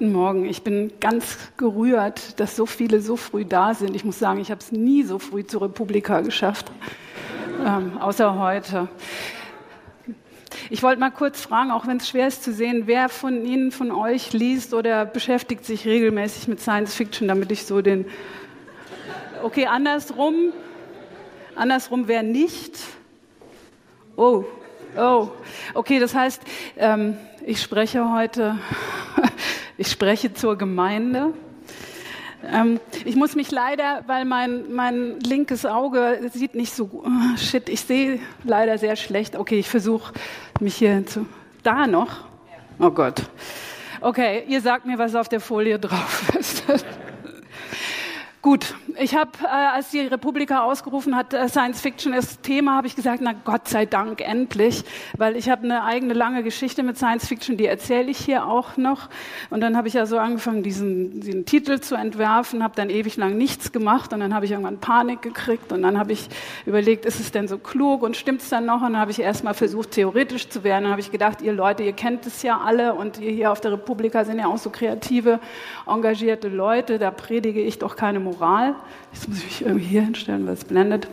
[0.00, 0.46] Guten Morgen.
[0.46, 3.94] Ich bin ganz gerührt, dass so viele so früh da sind.
[3.94, 6.72] Ich muss sagen, ich habe es nie so früh zur Republika geschafft,
[7.62, 8.88] ähm, außer heute.
[10.70, 13.72] Ich wollte mal kurz fragen, auch wenn es schwer ist zu sehen, wer von Ihnen,
[13.72, 18.06] von euch liest oder beschäftigt sich regelmäßig mit Science Fiction, damit ich so den.
[19.42, 20.54] Okay, andersrum.
[21.56, 22.78] Andersrum, wer nicht?
[24.16, 24.46] Oh,
[24.96, 25.28] oh.
[25.74, 26.40] Okay, das heißt,
[26.78, 28.58] ähm, ich spreche heute,
[29.80, 31.32] ich spreche zur Gemeinde.
[32.52, 37.66] Ähm, ich muss mich leider, weil mein, mein linkes Auge sieht nicht so, oh, shit,
[37.70, 39.36] ich sehe leider sehr schlecht.
[39.36, 40.12] Okay, ich versuche
[40.60, 41.24] mich hier zu,
[41.62, 42.24] da noch.
[42.78, 43.22] Oh Gott.
[44.02, 46.62] Okay, ihr sagt mir, was auf der Folie drauf ist.
[48.42, 52.86] Gut, ich habe, äh, als die Republika ausgerufen hat, äh, Science Fiction ist Thema, habe
[52.86, 54.82] ich gesagt, na Gott sei Dank, endlich,
[55.18, 58.78] weil ich habe eine eigene lange Geschichte mit Science Fiction, die erzähle ich hier auch
[58.78, 59.10] noch.
[59.50, 63.18] Und dann habe ich ja so angefangen, diesen, diesen Titel zu entwerfen, habe dann ewig
[63.18, 66.26] lang nichts gemacht und dann habe ich irgendwann Panik gekriegt und dann habe ich
[66.64, 68.76] überlegt, ist es denn so klug und stimmt es dann noch?
[68.76, 70.84] Und dann habe ich erstmal versucht, theoretisch zu werden.
[70.84, 73.60] Dann habe ich gedacht, ihr Leute, ihr kennt es ja alle und ihr hier auf
[73.60, 75.40] der Republika sind ja auch so kreative,
[75.86, 78.74] engagierte Leute, da predige ich doch keine Moral.
[79.12, 81.08] Jetzt muss ich mich irgendwie hier hinstellen, weil es blendet.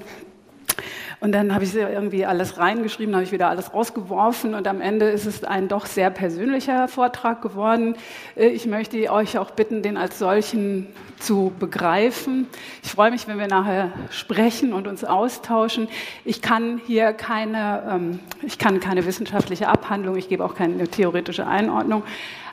[1.19, 5.09] Und dann habe ich irgendwie alles reingeschrieben, habe ich wieder alles rausgeworfen und am Ende
[5.09, 7.95] ist es ein doch sehr persönlicher Vortrag geworden.
[8.35, 10.87] Äh, ich möchte euch auch bitten, den als solchen
[11.17, 12.45] zu begreifen.
[12.83, 15.87] Ich freue mich, wenn wir nachher sprechen und uns austauschen.
[16.23, 21.47] Ich kann hier keine, ähm, ich kann keine wissenschaftliche Abhandlung, ich gebe auch keine theoretische
[21.47, 22.03] Einordnung.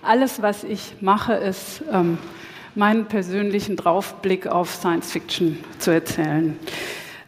[0.02, 2.16] Alles, was ich mache, ist ähm,
[2.74, 6.58] meinen persönlichen Draufblick auf Science Fiction zu erzählen.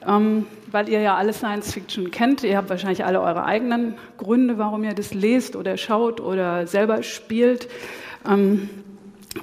[0.06, 4.58] Ähm, weil ihr ja alle Science Fiction kennt, ihr habt wahrscheinlich alle eure eigenen Gründe,
[4.58, 7.68] warum ihr das lest oder schaut oder selber spielt.
[8.28, 8.68] Ähm,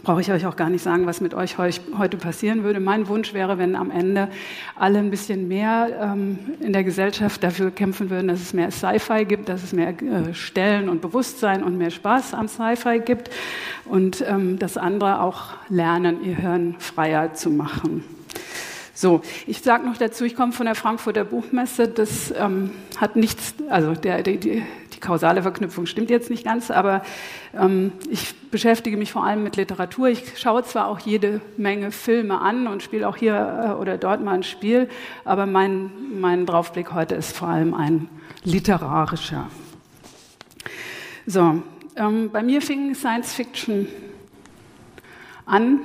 [0.02, 2.80] brauche ich euch auch gar nicht sagen, was mit euch heute passieren würde.
[2.80, 4.30] Mein Wunsch wäre, wenn am Ende
[4.76, 9.26] alle ein bisschen mehr ähm, in der Gesellschaft dafür kämpfen würden, dass es mehr Sci-Fi
[9.26, 13.30] gibt, dass es mehr äh, Stellen und Bewusstsein und mehr Spaß am Sci-Fi gibt
[13.86, 18.04] und ähm, dass andere auch lernen, ihr Hirn freier zu machen.
[18.96, 21.88] So, ich sage noch dazu, ich komme von der Frankfurter Buchmesse.
[21.88, 24.64] Das ähm, hat nichts, also der, die, die,
[25.04, 27.04] kausale Verknüpfung stimmt jetzt nicht ganz, aber
[27.54, 30.08] ähm, ich beschäftige mich vor allem mit Literatur.
[30.08, 34.24] Ich schaue zwar auch jede Menge Filme an und spiele auch hier äh, oder dort
[34.24, 34.90] mal ein Spiel,
[35.26, 38.08] aber mein, mein Draufblick heute ist vor allem ein
[38.44, 39.50] literarischer.
[41.28, 41.62] So,
[41.96, 43.88] ähm, bei mir fing Science Fiction
[45.46, 45.82] an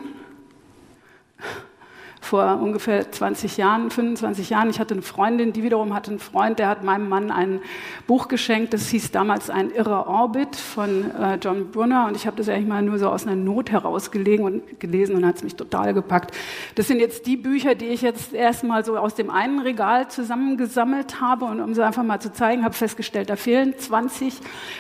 [2.29, 4.69] vor ungefähr 20 Jahren, 25 Jahren.
[4.69, 7.61] Ich hatte eine Freundin, die wiederum hatte einen Freund, der hat meinem Mann ein
[8.07, 12.37] Buch geschenkt, das hieß damals Ein irrer Orbit von äh, John Brunner und ich habe
[12.37, 15.57] das eigentlich mal nur so aus einer Not herausgelegen und gelesen und hat es mich
[15.57, 16.37] total gepackt.
[16.75, 21.23] Das sind jetzt die Bücher, die ich jetzt erstmal so aus dem einen Regal zusammengesammelt
[21.23, 24.35] habe und um sie einfach mal zu zeigen, habe festgestellt, da fehlen 20,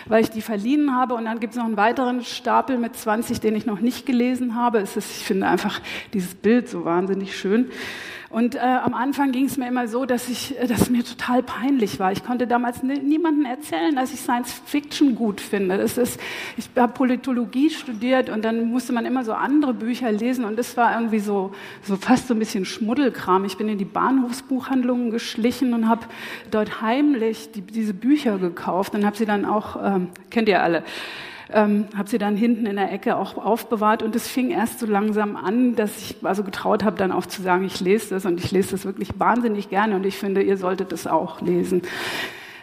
[0.05, 3.41] weil ich die verliehen habe und dann gibt es noch einen weiteren Stapel mit 20,
[3.41, 4.81] den ich noch nicht gelesen habe.
[4.81, 5.81] Es ist, ich finde einfach
[6.13, 7.71] dieses Bild so wahnsinnig schön.
[8.31, 11.43] Und äh, am Anfang ging es mir immer so, dass, ich, äh, dass mir total
[11.43, 12.13] peinlich war.
[12.13, 15.79] Ich konnte damals niemandem erzählen, dass ich Science Fiction gut finde.
[15.79, 16.21] Das ist,
[16.59, 20.77] ich habe Politologie studiert und dann musste man immer so andere Bücher lesen und das
[20.77, 23.47] war irgendwie so, so fast so ein bisschen Schmuddelkram.
[23.47, 26.05] Ich bin in die Bahnhofsbuchhandlungen geschlichen und habe
[26.51, 30.83] dort heimlich die, diese Bücher gekauft und habe sie dann auch, ähm, kennt ihr alle,
[31.53, 34.87] ähm, habe sie dann hinten in der Ecke auch aufbewahrt und es fing erst so
[34.87, 38.43] langsam an, dass ich also getraut habe, dann auch zu sagen, ich lese das und
[38.43, 41.83] ich lese das wirklich wahnsinnig gerne und ich finde, ihr solltet es auch lesen.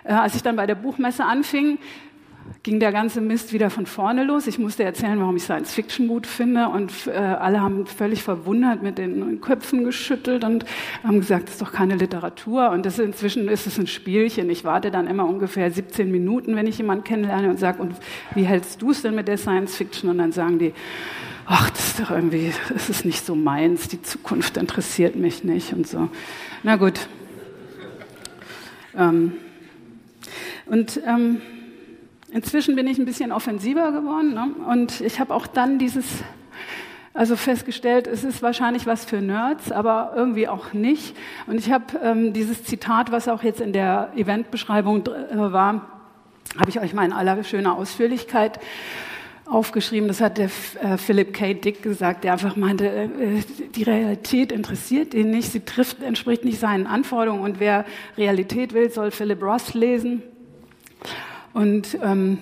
[0.03, 1.79] Äh, als ich dann bei der Buchmesse anfing,
[2.63, 4.47] ging der ganze Mist wieder von vorne los.
[4.47, 8.81] Ich musste erzählen, warum ich Science Fiction gut finde und äh, alle haben völlig verwundert
[8.81, 10.66] mit den Köpfen geschüttelt und
[11.03, 14.49] haben gesagt, das ist doch keine Literatur und das inzwischen ist es ein Spielchen.
[14.49, 17.96] Ich warte dann immer ungefähr 17 Minuten, wenn ich jemanden kennenlerne und sage, und
[18.34, 20.09] wie hältst du es denn mit der Science Fiction?
[20.09, 20.73] Und dann sagen die,
[21.46, 25.73] ach, das ist doch irgendwie, das ist nicht so meins, die Zukunft interessiert mich nicht
[25.73, 26.09] und so.
[26.64, 27.08] Na gut.
[28.97, 29.34] Ähm,
[30.67, 31.41] und ähm,
[32.35, 34.47] Inzwischen bin ich ein bisschen offensiver geworden ne?
[34.70, 36.05] und ich habe auch dann dieses,
[37.14, 41.16] also festgestellt, es ist wahrscheinlich was für Nerds, aber irgendwie auch nicht.
[41.47, 45.87] Und ich habe ähm, dieses Zitat, was auch jetzt in der Eventbeschreibung äh, war,
[46.59, 48.59] habe ich euch mal in aller schöner Ausführlichkeit
[49.46, 50.09] aufgeschrieben.
[50.09, 50.49] Das hat der
[50.82, 51.53] äh, Philip K.
[51.53, 53.08] Dick gesagt, der einfach meinte, äh,
[53.73, 57.85] die Realität interessiert ihn nicht, sie trifft, entspricht nicht seinen Anforderungen und wer
[58.17, 60.22] Realität will, soll Philip Ross lesen.
[61.55, 62.37] Und ähm,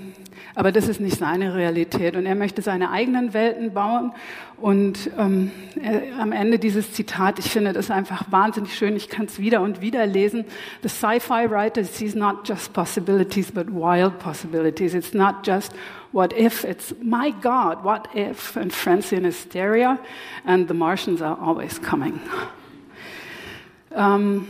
[0.55, 2.15] aber das ist nicht seine Realität.
[2.15, 4.11] Und er möchte seine eigenen Welten bauen.
[4.57, 5.51] Und ähm,
[5.81, 9.61] er, am Ende dieses Zitat, ich finde das einfach wahnsinnig schön, ich kann es wieder
[9.61, 10.45] und wieder lesen.
[10.81, 14.95] The sci-fi writer sees not just possibilities, but wild possibilities.
[14.95, 15.73] It's not just
[16.11, 19.99] what if, it's my God, what if, and Francine hysteria,
[20.45, 22.19] and the Martians are always coming.
[23.95, 24.47] Ähm,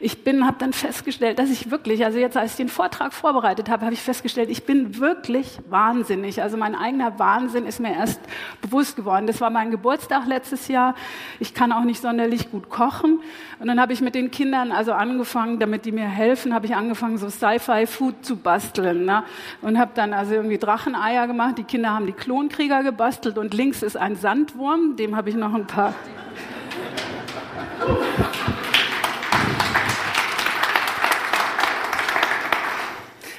[0.00, 3.68] ich bin, habe dann festgestellt, dass ich wirklich, also jetzt als ich den Vortrag vorbereitet
[3.70, 6.42] habe, habe ich festgestellt, ich bin wirklich wahnsinnig.
[6.42, 8.20] Also mein eigener Wahnsinn ist mir erst
[8.60, 9.26] bewusst geworden.
[9.26, 10.94] Das war mein Geburtstag letztes Jahr.
[11.40, 13.20] Ich kann auch nicht sonderlich gut kochen.
[13.58, 16.74] Und dann habe ich mit den Kindern also angefangen, damit die mir helfen, habe ich
[16.74, 19.04] angefangen, so Sci-Fi-Food zu basteln.
[19.04, 19.24] Ne?
[19.62, 21.58] Und habe dann also irgendwie Dracheneier gemacht.
[21.58, 25.54] Die Kinder haben die Klonkrieger gebastelt und links ist ein Sandwurm, dem habe ich noch
[25.54, 25.94] ein paar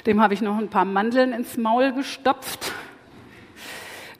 [0.07, 2.71] Dem habe ich noch ein paar Mandeln ins Maul gestopft.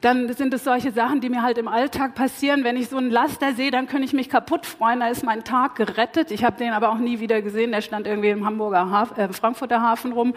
[0.02, 2.62] Dann sind es solche Sachen, die mir halt im Alltag passieren.
[2.62, 5.00] Wenn ich so einen Laster sehe, dann könnte ich mich kaputt freuen.
[5.00, 6.30] Da ist mein Tag gerettet.
[6.30, 7.72] Ich habe den aber auch nie wieder gesehen.
[7.72, 10.34] Der stand irgendwie im Hamburger Hafen, äh, Frankfurter Hafen rum.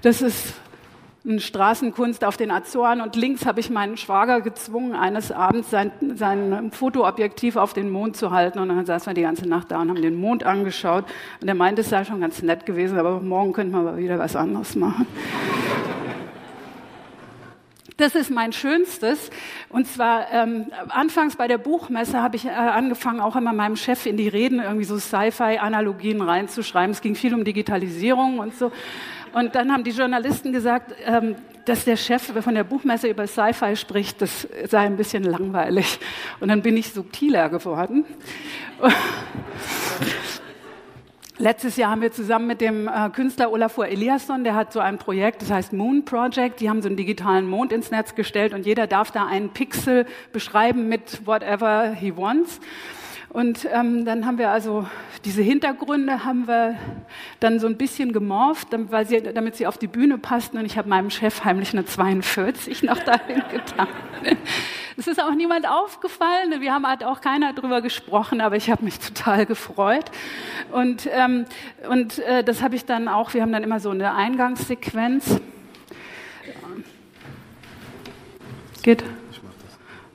[0.00, 0.54] Das ist
[1.24, 6.70] Straßenkunst auf den Azoren und links habe ich meinen Schwager gezwungen, eines Abends sein, sein
[6.72, 9.90] Fotoobjektiv auf den Mond zu halten und dann saßen wir die ganze Nacht da und
[9.90, 11.04] haben den Mond angeschaut
[11.40, 14.18] und er meinte, es sei schon ganz nett gewesen, aber morgen könnten wir mal wieder
[14.18, 15.06] was anderes machen.
[17.98, 19.28] Das ist mein Schönstes.
[19.70, 24.06] Und zwar ähm, anfangs bei der Buchmesse habe ich äh, angefangen, auch immer meinem Chef
[24.06, 26.92] in die Reden irgendwie so Sci-Fi-Analogien reinzuschreiben.
[26.92, 28.70] Es ging viel um Digitalisierung und so.
[29.32, 33.76] Und dann haben die Journalisten gesagt, ähm, dass der Chef von der Buchmesse über Sci-Fi
[33.76, 36.00] spricht, das sei ein bisschen langweilig.
[36.40, 38.04] Und dann bin ich subtiler geworden.
[41.40, 44.98] Letztes Jahr haben wir zusammen mit dem äh, Künstler Olafur Eliasson, der hat so ein
[44.98, 48.66] Projekt, das heißt Moon Project, die haben so einen digitalen Mond ins Netz gestellt und
[48.66, 52.58] jeder darf da einen Pixel beschreiben mit whatever he wants.
[53.30, 54.86] Und ähm, dann haben wir also
[55.24, 56.76] diese Hintergründe haben wir
[57.40, 60.56] dann so ein bisschen gemorpht, weil sie, damit sie auf die Bühne passten.
[60.56, 63.88] Und ich habe meinem Chef heimlich eine 42 noch dahin getan.
[64.96, 66.60] Es ist auch niemand aufgefallen.
[66.60, 70.06] Wir haben halt auch keiner drüber gesprochen, aber ich habe mich total gefreut.
[70.72, 71.44] Und, ähm,
[71.88, 73.34] und äh, das habe ich dann auch.
[73.34, 75.40] Wir haben dann immer so eine Eingangssequenz.
[78.82, 79.04] Geht?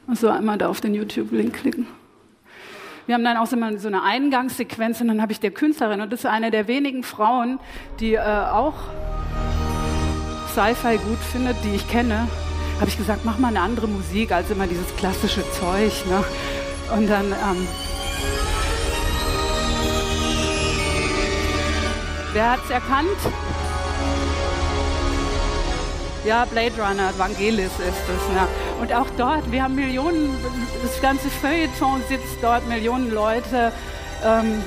[0.08, 1.88] Also einmal da auf den YouTube-Link klicken.
[3.06, 6.22] Wir haben dann auch so eine Eingangssequenz und dann habe ich der Künstlerin, und das
[6.22, 7.60] ist eine der wenigen Frauen,
[8.00, 8.76] die äh, auch
[10.54, 12.28] Sci-Fi gut findet, die ich kenne,
[12.80, 15.92] habe ich gesagt, mach mal eine andere Musik als immer dieses klassische Zeug.
[16.08, 16.24] Ne?
[16.96, 17.26] Und dann...
[17.26, 17.68] Ähm,
[22.34, 23.18] wer hat's erkannt?
[26.26, 28.30] Ja, Blade Runner, Vangelis ist es.
[28.30, 28.48] Ne?
[28.80, 30.34] Und auch dort, wir haben Millionen,
[30.82, 33.74] das ganze Feuilleton sitzt dort, Millionen Leute,
[34.24, 34.64] ähm,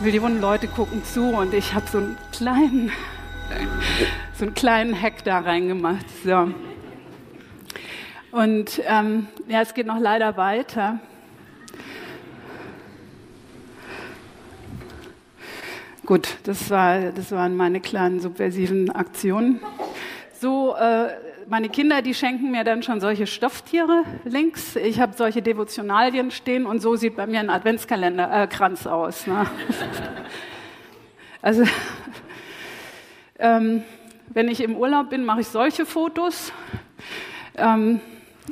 [0.00, 2.90] Millionen Leute gucken zu und ich habe so einen kleinen,
[4.36, 6.06] so einen kleinen Hack da reingemacht.
[6.24, 6.48] So.
[8.32, 10.98] Und ähm, ja, es geht noch leider weiter.
[16.04, 19.60] Gut, das, war, das waren meine kleinen subversiven Aktionen
[20.44, 21.08] so, äh,
[21.48, 24.76] meine Kinder, die schenken mir dann schon solche Stofftiere links.
[24.76, 29.26] Ich habe solche Devotionalien stehen und so sieht bei mir ein Adventskalender äh, aus.
[29.26, 29.46] Ne?
[31.40, 31.64] also,
[33.38, 33.84] ähm,
[34.34, 36.52] wenn ich im Urlaub bin, mache ich solche Fotos.
[37.56, 38.00] Ähm,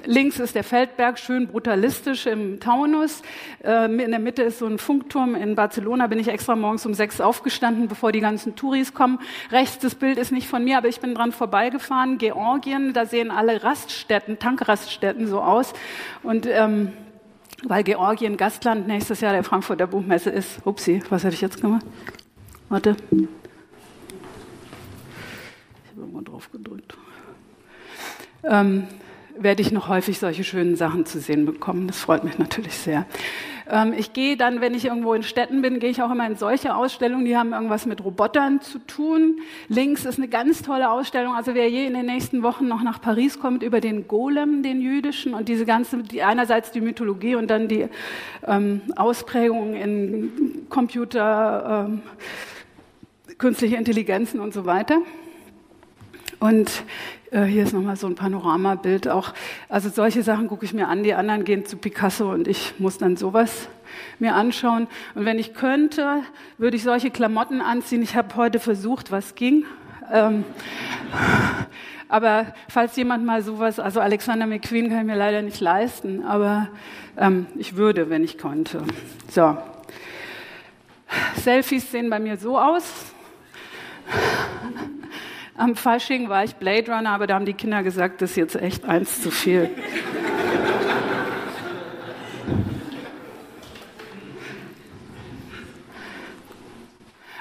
[0.06, 3.20] Links ist der Feldberg, schön brutalistisch im Taunus.
[3.62, 5.34] Ähm, in der Mitte ist so ein Funkturm.
[5.34, 9.18] In Barcelona bin ich extra morgens um sechs aufgestanden, bevor die ganzen Touris kommen.
[9.50, 12.16] Rechts, das Bild ist nicht von mir, aber ich bin dran vorbeigefahren.
[12.16, 15.75] Georgien, da sehen alle Raststätten, Tankraststätten so aus.
[16.22, 16.92] Und ähm,
[17.64, 20.66] weil Georgien Gastland nächstes Jahr der Frankfurter Buchmesse ist.
[20.66, 21.84] Upsi, was habe ich jetzt gemacht?
[22.70, 22.96] Warte.
[23.11, 23.18] Ich
[25.90, 26.96] habe irgendwo drauf gedrückt.
[28.44, 28.88] Ähm,
[29.42, 31.87] werde ich noch häufig solche schönen Sachen zu sehen bekommen.
[31.87, 33.06] Das freut mich natürlich sehr.
[33.68, 36.37] Ähm, ich gehe dann, wenn ich irgendwo in Städten bin, gehe ich auch immer in
[36.37, 39.40] solche Ausstellungen, die haben irgendwas mit Robotern zu tun.
[39.68, 41.34] Links ist eine ganz tolle Ausstellung.
[41.34, 44.80] Also wer je in den nächsten Wochen noch nach Paris kommt, über den Golem, den
[44.80, 47.88] jüdischen und diese ganze, die, einerseits die Mythologie und dann die
[48.46, 52.02] ähm, Ausprägungen in Computer, ähm,
[53.38, 54.99] künstliche Intelligenzen und so weiter.
[56.40, 56.84] Und
[57.32, 59.32] äh, hier ist nochmal so ein Panoramabild auch.
[59.68, 61.02] Also solche Sachen gucke ich mir an.
[61.02, 63.68] Die anderen gehen zu Picasso und ich muss dann sowas
[64.18, 64.86] mir anschauen.
[65.14, 66.20] Und wenn ich könnte,
[66.58, 68.02] würde ich solche Klamotten anziehen.
[68.02, 69.64] Ich habe heute versucht, was ging.
[70.12, 70.44] Ähm,
[72.08, 76.68] aber falls jemand mal sowas, also Alexander McQueen kann ich mir leider nicht leisten, aber
[77.16, 78.82] ähm, ich würde, wenn ich konnte.
[79.30, 79.56] So.
[81.36, 82.84] Selfies sehen bei mir so aus.
[85.54, 88.56] Am Fasching war ich Blade Runner, aber da haben die Kinder gesagt, das ist jetzt
[88.56, 89.71] echt eins zu viel.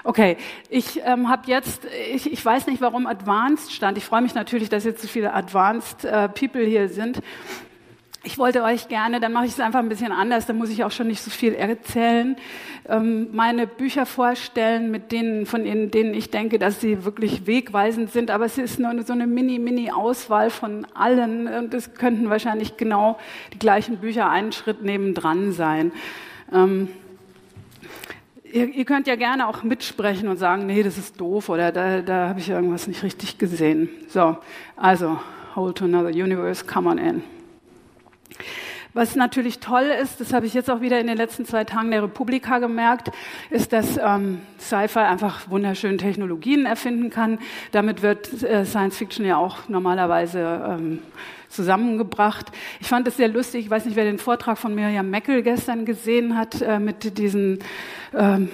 [0.03, 0.35] Okay,
[0.69, 3.97] ich ähm, habe jetzt, ich, ich weiß nicht, warum Advanced stand.
[3.97, 7.21] Ich freue mich natürlich, dass jetzt so viele Advanced äh, People hier sind.
[8.23, 10.83] Ich wollte euch gerne, dann mache ich es einfach ein bisschen anders, dann muss ich
[10.83, 12.35] auch schon nicht so viel erzählen,
[12.87, 18.11] ähm, meine Bücher vorstellen, mit denen, von denen, denen ich denke, dass sie wirklich wegweisend
[18.11, 18.29] sind.
[18.29, 22.77] Aber es ist nur so eine mini, mini Auswahl von allen und es könnten wahrscheinlich
[22.77, 23.17] genau
[23.53, 25.91] die gleichen Bücher einen Schritt nebendran sein.
[26.53, 26.89] Ähm,
[28.43, 32.01] ihr, ihr, könnt ja gerne auch mitsprechen und sagen, nee, das ist doof oder da,
[32.01, 33.89] da habe ich irgendwas nicht richtig gesehen.
[34.09, 34.37] So,
[34.75, 35.19] also,
[35.55, 37.40] Hold to Another Universe, come on in.
[38.93, 41.91] Was natürlich toll ist, das habe ich jetzt auch wieder in den letzten zwei Tagen
[41.91, 43.11] der Republika gemerkt,
[43.49, 47.39] ist, dass ähm, Sci-Fi einfach wunderschöne Technologien erfinden kann.
[47.71, 50.99] Damit wird äh, Science Fiction ja auch normalerweise ähm,
[51.51, 52.51] zusammengebracht.
[52.79, 55.85] Ich fand es sehr lustig, ich weiß nicht, wer den Vortrag von Miriam Meckel gestern
[55.85, 57.59] gesehen hat, äh, mit diesen
[58.13, 58.49] ähm,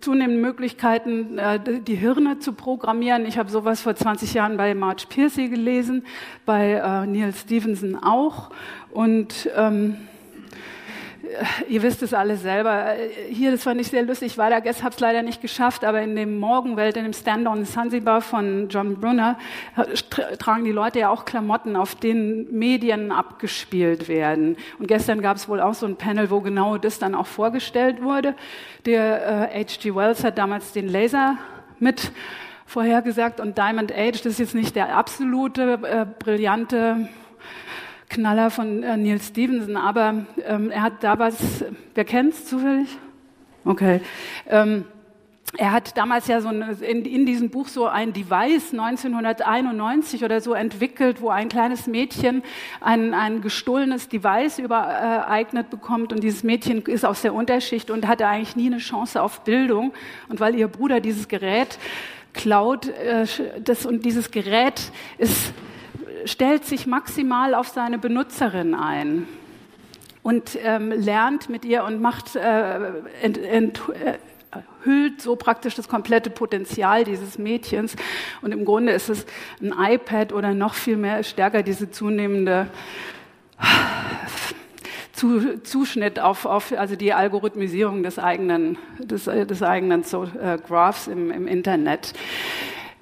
[0.00, 3.26] zunehmenden Möglichkeiten, äh, die Hirne zu programmieren.
[3.26, 6.04] Ich habe sowas vor 20 Jahren bei Marge Piercy gelesen,
[6.46, 8.50] bei äh, Neil Stevenson auch.
[8.90, 9.96] Und ähm,
[11.68, 12.94] ihr wisst es alle selber.
[13.28, 14.32] Hier, das fand ich sehr lustig.
[14.32, 17.12] Ich war da gestern, habe es leider nicht geschafft, aber in dem Morgenwelt, in dem
[17.12, 19.38] Stand-on Zanzibar von John Brunner,
[20.38, 24.56] tragen die Leute ja auch Klamotten, auf denen Medien abgespielt werden.
[24.78, 28.02] Und gestern gab es wohl auch so ein Panel, wo genau das dann auch vorgestellt
[28.02, 28.34] wurde.
[28.86, 29.88] Der H.G.
[29.88, 31.36] Äh, Wells hat damals den Laser
[31.78, 32.12] mit
[32.66, 37.08] vorhergesagt und Diamond Age, das ist jetzt nicht der absolute, äh, brillante
[38.08, 42.88] Knaller von äh, Neil Stevenson, aber ähm, er hat da was, wer kennt's zufällig?
[43.64, 44.00] Okay.
[44.48, 44.84] Ähm,
[45.56, 50.52] er hat damals ja so in, in, diesem Buch so ein Device 1991 oder so
[50.52, 52.42] entwickelt, wo ein kleines Mädchen
[52.80, 58.26] ein, ein gestohlenes Device übereignet bekommt und dieses Mädchen ist aus der Unterschicht und hatte
[58.26, 59.92] eigentlich nie eine Chance auf Bildung
[60.28, 61.78] und weil ihr Bruder dieses Gerät
[62.34, 63.26] klaut, äh,
[63.64, 65.54] das und dieses Gerät ist
[66.28, 69.26] stellt sich maximal auf seine Benutzerin ein
[70.22, 72.78] und ähm, lernt mit ihr und macht, äh,
[73.22, 74.18] ent, ent, äh,
[74.84, 77.96] hüllt so praktisch das komplette Potenzial dieses Mädchens.
[78.42, 79.26] Und im Grunde ist es
[79.60, 82.68] ein iPad oder noch viel mehr stärker diese zunehmende
[85.64, 91.30] Zuschnitt auf, auf also die Algorithmisierung des eigenen, des, des eigenen so, äh, Graphs im,
[91.30, 92.12] im Internet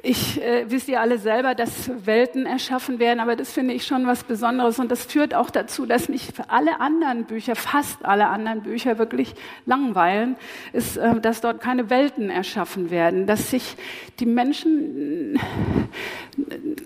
[0.07, 4.07] ich äh, wisst ihr alle selber, dass Welten erschaffen werden, aber das finde ich schon
[4.07, 8.63] was Besonderes und das führt auch dazu, dass mich alle anderen Bücher, fast alle anderen
[8.63, 9.35] Bücher wirklich
[9.67, 10.37] langweilen,
[10.73, 13.77] ist, äh, dass dort keine Welten erschaffen werden, dass sich
[14.21, 15.39] die Menschen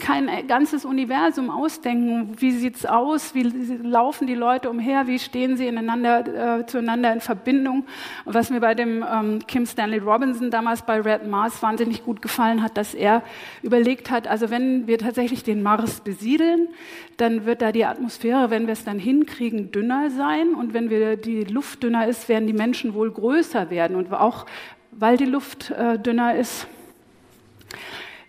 [0.00, 2.34] kein ganzes Universum ausdenken.
[2.38, 3.34] Wie sieht's aus?
[3.34, 5.06] Wie laufen die Leute umher?
[5.06, 7.84] Wie stehen sie ineinander, äh, zueinander in Verbindung?
[8.24, 12.62] Was mir bei dem ähm, Kim Stanley Robinson damals bei Red Mars wahnsinnig gut gefallen
[12.62, 13.22] hat, dass er er
[13.62, 16.68] überlegt hat, also wenn wir tatsächlich den Mars besiedeln,
[17.16, 20.54] dann wird da die Atmosphäre, wenn wir es dann hinkriegen, dünner sein.
[20.54, 23.96] Und wenn wir die Luft dünner ist, werden die Menschen wohl größer werden.
[23.96, 24.46] Und auch
[24.92, 26.66] weil die Luft äh, dünner ist,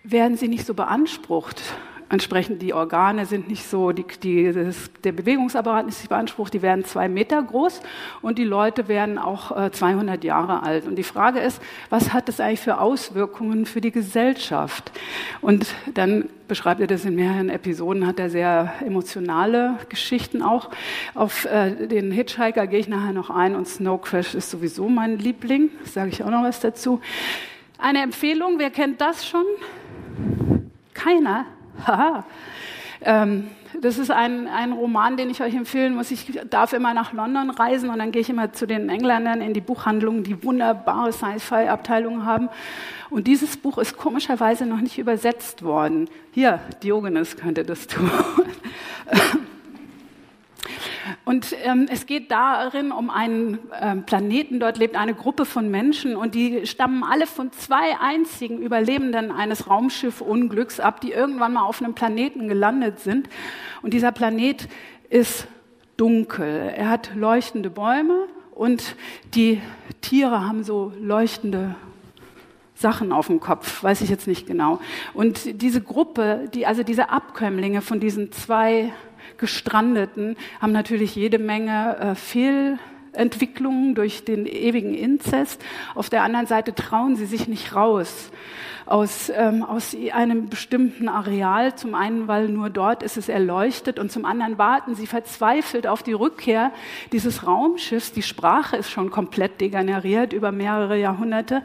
[0.04, 1.62] werden sie nicht so beansprucht
[2.12, 6.60] Entsprechend die Organe sind nicht so, die, die, das, der Bewegungsapparat ist nicht beansprucht, die
[6.60, 7.80] werden zwei Meter groß
[8.20, 10.86] und die Leute werden auch äh, 200 Jahre alt.
[10.86, 14.92] Und die Frage ist, was hat das eigentlich für Auswirkungen für die Gesellschaft?
[15.40, 20.68] Und dann beschreibt er das in mehreren Episoden, hat er sehr emotionale Geschichten auch.
[21.14, 25.16] Auf äh, den Hitchhiker gehe ich nachher noch ein und Snow Crash ist sowieso mein
[25.16, 27.00] Liebling, sage ich auch noch was dazu.
[27.78, 29.46] Eine Empfehlung, wer kennt das schon?
[30.92, 31.46] Keiner?
[31.86, 32.24] Haha.
[33.04, 33.48] Ähm,
[33.80, 36.10] das ist ein, ein Roman, den ich euch empfehlen muss.
[36.10, 39.54] Ich darf immer nach London reisen und dann gehe ich immer zu den Engländern in
[39.54, 42.48] die Buchhandlungen, die wunderbare Sci-Fi-Abteilungen haben.
[43.10, 46.08] Und dieses Buch ist komischerweise noch nicht übersetzt worden.
[46.32, 48.10] Hier, Diogenes könnte das tun.
[51.24, 56.16] Und ähm, es geht darin um einen ähm, Planeten, dort lebt eine Gruppe von Menschen
[56.16, 61.82] und die stammen alle von zwei einzigen Überlebenden eines Raumschiffunglücks ab, die irgendwann mal auf
[61.82, 63.28] einem Planeten gelandet sind.
[63.82, 64.68] Und dieser Planet
[65.10, 65.46] ist
[65.96, 66.72] dunkel.
[66.76, 68.96] Er hat leuchtende Bäume und
[69.34, 69.60] die
[70.00, 71.74] Tiere haben so leuchtende
[72.74, 74.80] Sachen auf dem Kopf, weiß ich jetzt nicht genau.
[75.14, 78.92] Und diese Gruppe, die, also diese Abkömmlinge von diesen zwei
[79.36, 85.62] Gestrandeten, haben natürlich jede Menge äh, Fehlentwicklungen durch den ewigen Inzest.
[85.94, 88.30] Auf der anderen Seite trauen sie sich nicht raus
[88.86, 91.74] aus, ähm, aus einem bestimmten Areal.
[91.74, 96.02] Zum einen, weil nur dort ist es erleuchtet und zum anderen warten sie verzweifelt auf
[96.02, 96.72] die Rückkehr
[97.12, 98.12] dieses Raumschiffs.
[98.12, 101.62] Die Sprache ist schon komplett degeneriert über mehrere Jahrhunderte.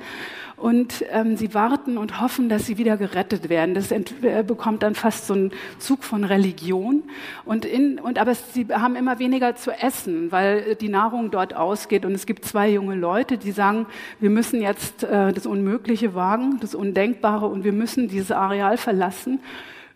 [0.58, 3.76] Und ähm, sie warten und hoffen, dass sie wieder gerettet werden.
[3.76, 7.04] Das äh, bekommt dann fast so einen Zug von Religion.
[7.46, 12.06] Und, in, und aber sie haben immer weniger zu essen, weil die Nahrung dort ausgeht.
[12.06, 13.86] Und es gibt zwei junge Leute, die sagen,
[14.20, 19.40] wir müssen jetzt äh, das Unmögliche wagen, das Undenkbare, und wir müssen dieses Areal verlassen,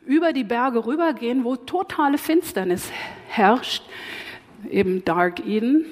[0.06, 2.92] über die Berge rübergehen, wo totale Finsternis
[3.28, 3.84] herrscht,
[4.70, 5.86] eben Dark Eden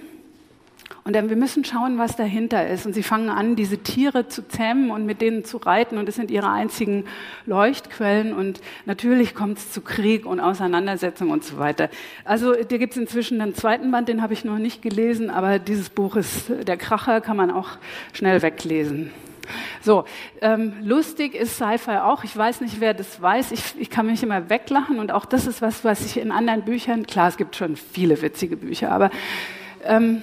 [1.09, 2.85] und dann, wir müssen schauen, was dahinter ist.
[2.85, 5.97] Und sie fangen an, diese Tiere zu zähmen und mit denen zu reiten.
[5.97, 7.05] Und das sind ihre einzigen
[7.47, 8.31] Leuchtquellen.
[8.31, 11.89] Und natürlich kommt es zu Krieg und Auseinandersetzung und so weiter.
[12.25, 15.31] Also da gibt es inzwischen einen zweiten Band, den habe ich noch nicht gelesen.
[15.31, 17.69] Aber dieses Buch ist der Kracher, kann man auch
[18.13, 19.09] schnell weglesen.
[19.81, 20.05] So,
[20.41, 22.23] ähm, lustig ist Sci-Fi auch.
[22.23, 23.51] Ich weiß nicht, wer das weiß.
[23.51, 26.61] Ich, ich kann mich immer weglachen und auch das ist was, was ich in anderen
[26.61, 29.09] Büchern, klar, es gibt schon viele witzige Bücher, aber
[29.83, 30.21] ähm,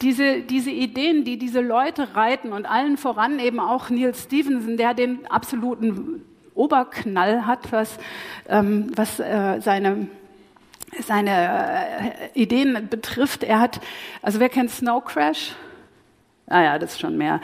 [0.00, 4.94] diese, diese Ideen, die diese Leute reiten und allen voran eben auch Neil Stevenson, der
[4.94, 6.22] den absoluten
[6.54, 7.98] Oberknall hat, was,
[8.48, 10.08] ähm, was äh, seine
[11.00, 11.30] seine
[12.34, 13.42] äh, Ideen betrifft.
[13.42, 13.80] Er hat,
[14.22, 15.54] also wer kennt Snow Crash?
[16.46, 17.40] Ah ja, das ist schon mehr.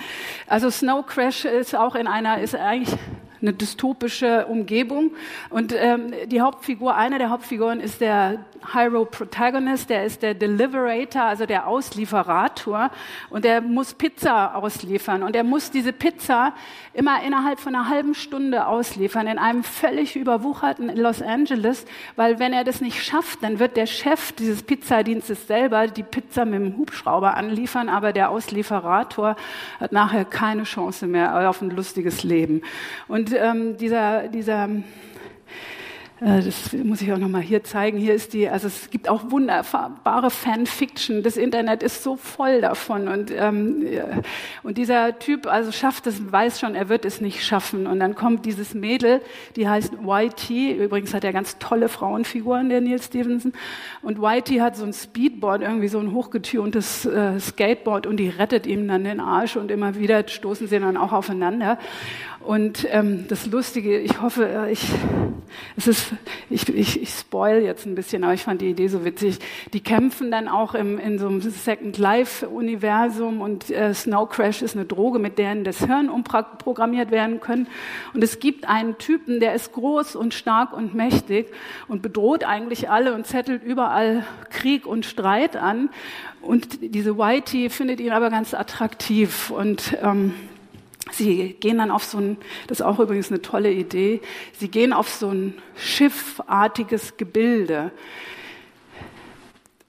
[0.46, 2.96] Also Snow Crash ist auch in einer, ist eigentlich
[3.42, 5.12] eine dystopische Umgebung.
[5.50, 11.22] Und ähm, die Hauptfigur, einer der Hauptfiguren ist der Hero Protagonist, der ist der Deliverator,
[11.22, 12.90] also der Auslieferator.
[13.30, 15.22] Und der muss Pizza ausliefern.
[15.22, 16.54] Und er muss diese Pizza
[16.94, 21.84] immer innerhalb von einer halben Stunde ausliefern, in einem völlig überwucherten Los Angeles,
[22.16, 26.44] weil wenn er das nicht schafft, dann wird der Chef dieses Pizzadienstes selber die Pizza
[26.44, 29.36] mit dem Hubschrauber anliefern, aber der Auslieferator
[29.80, 32.62] hat nachher keine Chance mehr auf ein lustiges Leben.
[33.08, 34.68] Und ähm, dieser, dieser
[36.24, 37.98] das muss ich auch noch mal hier zeigen.
[37.98, 41.24] Hier ist die, also es gibt auch wunderbare Fanfiction.
[41.24, 43.84] Das Internet ist so voll davon und ähm,
[44.62, 47.88] und dieser Typ also schafft es, weiß schon, er wird es nicht schaffen.
[47.88, 49.20] Und dann kommt dieses Mädel,
[49.56, 50.50] die heißt YT.
[50.78, 53.52] Übrigens hat er ganz tolle Frauenfiguren, der Neil Stevenson.
[54.02, 58.68] Und YT hat so ein Speedboard, irgendwie so ein hochgetürntes äh, Skateboard und die rettet
[58.68, 61.78] ihm dann den Arsch und immer wieder stoßen sie dann auch aufeinander.
[62.44, 64.84] Und ähm, das Lustige, ich hoffe, äh, ich,
[65.76, 66.11] es ist,
[66.50, 69.38] ich, ich, ich spoil jetzt ein bisschen, aber ich fand die Idee so witzig.
[69.72, 74.76] Die kämpfen dann auch im, in so einem Second Life-Universum und äh, Snow Crash ist
[74.76, 77.66] eine Droge, mit der das Hirn umprogrammiert werden können.
[78.14, 81.52] Und es gibt einen Typen, der ist groß und stark und mächtig
[81.88, 85.90] und bedroht eigentlich alle und zettelt überall Krieg und Streit an.
[86.40, 90.34] Und diese Whitey findet ihn aber ganz attraktiv und ähm,
[91.12, 94.20] Sie gehen dann auf so ein, das ist auch übrigens eine tolle Idee,
[94.58, 97.92] Sie gehen auf so ein schiffartiges Gebilde.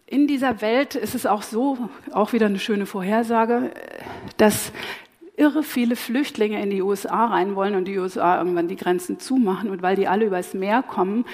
[0.05, 3.71] In dieser Welt ist es auch so, auch wieder eine schöne Vorhersage,
[4.37, 4.71] dass
[5.35, 9.71] irre viele Flüchtlinge in die USA rein wollen und die USA irgendwann die Grenzen zumachen.
[9.71, 11.25] Und weil die alle übers Meer kommen,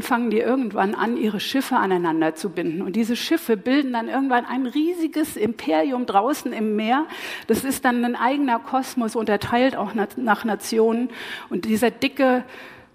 [0.00, 2.82] fangen die irgendwann an, ihre Schiffe aneinander zu binden.
[2.82, 7.06] Und diese Schiffe bilden dann irgendwann ein riesiges Imperium draußen im Meer.
[7.46, 11.08] Das ist dann ein eigener Kosmos, unterteilt auch nach Nationen.
[11.48, 12.44] Und dieser dicke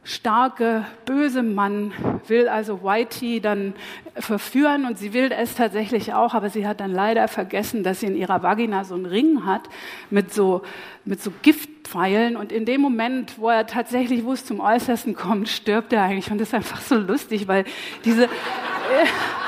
[0.04, 1.94] starke, böse Mann
[2.28, 3.74] will also Whitey dann
[4.16, 8.08] verführen und sie will es tatsächlich auch, aber sie hat dann leider vergessen, dass sie
[8.08, 9.70] in ihrer Vagina so einen Ring hat
[10.10, 10.64] mit so,
[11.06, 15.50] mit so Giftpfeilen und in dem Moment, wo er tatsächlich, wo es zum Äußersten kommt,
[15.50, 17.66] stirbt er eigentlich und das ist einfach so lustig, weil
[18.04, 18.28] diese,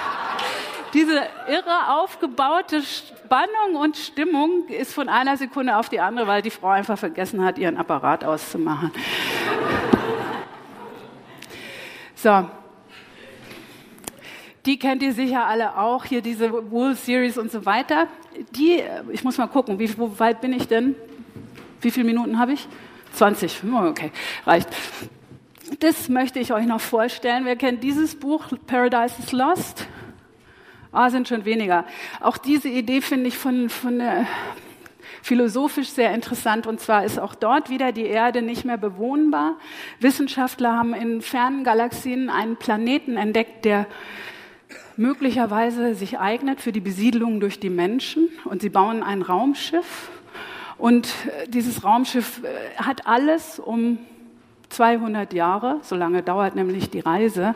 [0.94, 6.52] diese irre aufgebaute Spannung und Stimmung ist von einer Sekunde auf die andere, weil die
[6.52, 8.92] Frau einfach vergessen hat, ihren Apparat auszumachen.
[12.24, 12.50] So.
[14.66, 18.08] Die kennt ihr sicher alle auch, hier diese Wool Series und so weiter.
[18.56, 18.82] Die,
[19.12, 20.96] ich muss mal gucken, wie wo weit bin ich denn?
[21.82, 22.66] Wie viele Minuten habe ich?
[23.16, 23.64] 20.
[23.90, 24.14] Okay,
[24.46, 24.70] reicht.
[25.82, 27.44] Das möchte ich euch noch vorstellen.
[27.44, 29.86] Wer kennt dieses Buch, Paradise is Lost?
[30.94, 31.84] Ah, sind schon weniger.
[32.22, 34.28] Auch diese Idee finde ich von, von der
[35.24, 36.68] philosophisch sehr interessant.
[36.68, 39.56] Und zwar ist auch dort wieder die Erde nicht mehr bewohnbar.
[40.00, 43.88] Wissenschaftler haben in fernen Galaxien einen Planeten entdeckt, der
[44.98, 48.30] möglicherweise sich eignet für die Besiedlung durch die Menschen.
[48.44, 50.12] Und sie bauen ein Raumschiff.
[50.78, 54.00] Und äh, dieses Raumschiff äh, hat alles, um
[54.70, 57.56] 200 Jahre, so lange dauert nämlich die Reise,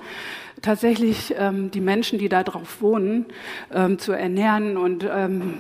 [0.61, 3.25] tatsächlich ähm, die Menschen, die da drauf wohnen,
[3.73, 5.55] ähm, zu ernähren und ähm,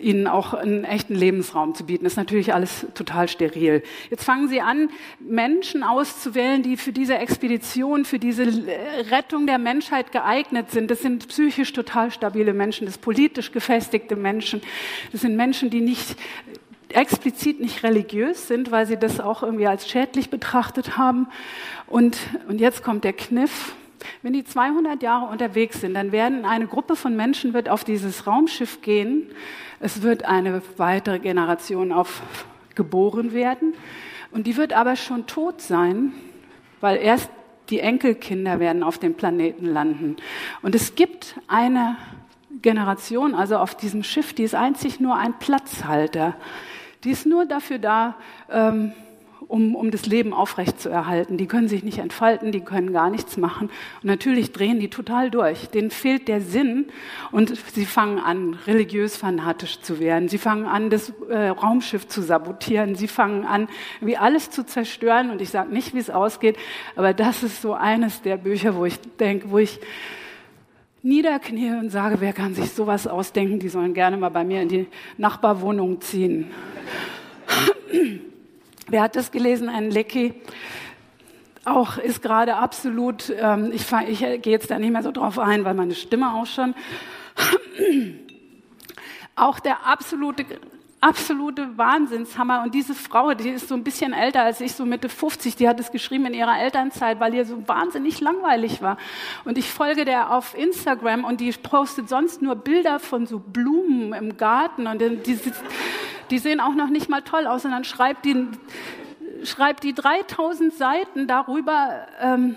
[0.00, 2.04] ihnen auch einen echten Lebensraum zu bieten.
[2.04, 3.82] Das ist natürlich alles total steril.
[4.10, 8.46] Jetzt fangen Sie an, Menschen auszuwählen, die für diese Expedition, für diese
[9.10, 10.90] Rettung der Menschheit geeignet sind.
[10.90, 14.62] Das sind psychisch total stabile Menschen, das politisch gefestigte Menschen.
[15.12, 16.16] Das sind Menschen, die nicht
[16.90, 21.28] explizit nicht religiös sind, weil sie das auch irgendwie als schädlich betrachtet haben.
[21.86, 23.74] Und, und jetzt kommt der Kniff.
[24.22, 28.26] Wenn die 200 Jahre unterwegs sind, dann werden eine Gruppe von Menschen wird auf dieses
[28.26, 29.26] Raumschiff gehen.
[29.80, 32.22] Es wird eine weitere Generation auf
[32.78, 33.74] geboren werden.
[34.30, 36.12] Und die wird aber schon tot sein,
[36.80, 37.30] weil erst
[37.70, 40.16] die Enkelkinder werden auf dem Planeten landen.
[40.62, 41.96] Und es gibt eine
[42.62, 46.34] Generation, also auf diesem Schiff, die ist einzig nur ein Platzhalter.
[47.04, 48.16] Die ist nur dafür da,
[48.50, 48.92] ähm,
[49.48, 51.38] um, um das Leben aufrechtzuerhalten.
[51.38, 53.70] Die können sich nicht entfalten, die können gar nichts machen.
[54.02, 55.68] Und natürlich drehen die total durch.
[55.68, 56.86] Denen fehlt der Sinn
[57.32, 60.28] und sie fangen an, religiös fanatisch zu werden.
[60.28, 62.94] Sie fangen an, das äh, Raumschiff zu sabotieren.
[62.94, 63.68] Sie fangen an,
[64.00, 65.30] wie alles zu zerstören.
[65.30, 66.56] Und ich sage nicht, wie es ausgeht,
[66.94, 69.80] aber das ist so eines der Bücher, wo ich denke, wo ich
[71.02, 74.68] niederknie und sage, wer kann sich sowas ausdenken, die sollen gerne mal bei mir in
[74.68, 76.50] die Nachbarwohnung ziehen.
[78.88, 79.68] Wer hat das gelesen?
[79.68, 80.34] Ein Lecky.
[81.64, 85.64] Auch ist gerade absolut, ähm, ich, ich gehe jetzt da nicht mehr so drauf ein,
[85.64, 86.74] weil meine Stimme auch schon.
[89.36, 90.44] auch der absolute
[91.00, 92.62] absolute Wahnsinnshammer.
[92.62, 95.68] Und diese Frau, die ist so ein bisschen älter als ich, so Mitte 50, die
[95.68, 98.96] hat es geschrieben in ihrer Elternzeit, weil ihr so wahnsinnig langweilig war.
[99.44, 104.12] Und ich folge der auf Instagram und die postet sonst nur Bilder von so Blumen
[104.12, 105.38] im Garten und die, die
[106.36, 107.64] sehen auch noch nicht mal toll aus.
[107.64, 108.46] Und dann schreibt die,
[109.44, 112.56] schreibt die 3000 Seiten darüber, ähm,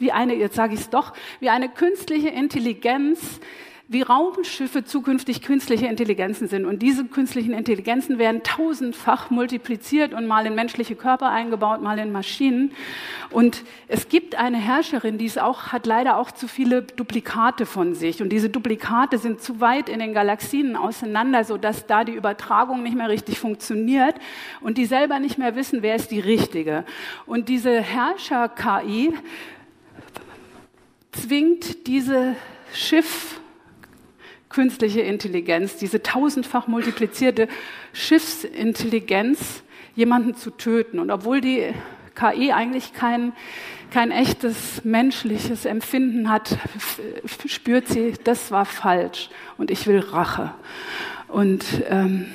[0.00, 3.38] wie eine, jetzt sage ich es doch, wie eine künstliche Intelligenz
[3.92, 6.64] wie Raumschiffe zukünftig künstliche Intelligenzen sind.
[6.64, 12.10] Und diese künstlichen Intelligenzen werden tausendfach multipliziert und mal in menschliche Körper eingebaut, mal in
[12.10, 12.72] Maschinen.
[13.30, 17.94] Und es gibt eine Herrscherin, die es auch, hat leider auch zu viele Duplikate von
[17.94, 18.22] sich.
[18.22, 22.96] Und diese Duplikate sind zu weit in den Galaxien auseinander, sodass da die Übertragung nicht
[22.96, 24.14] mehr richtig funktioniert
[24.60, 26.84] und die selber nicht mehr wissen, wer ist die richtige.
[27.26, 29.12] Und diese Herrscher-KI
[31.12, 32.36] zwingt diese
[32.72, 33.41] Schiff
[34.52, 37.48] künstliche Intelligenz, diese tausendfach multiplizierte
[37.92, 39.62] Schiffsintelligenz,
[39.94, 40.98] jemanden zu töten.
[40.98, 41.74] Und obwohl die
[42.14, 43.32] KI eigentlich kein,
[43.90, 46.58] kein echtes menschliches Empfinden hat,
[47.46, 50.52] spürt sie, das war falsch und ich will Rache.
[51.28, 52.26] Und ähm,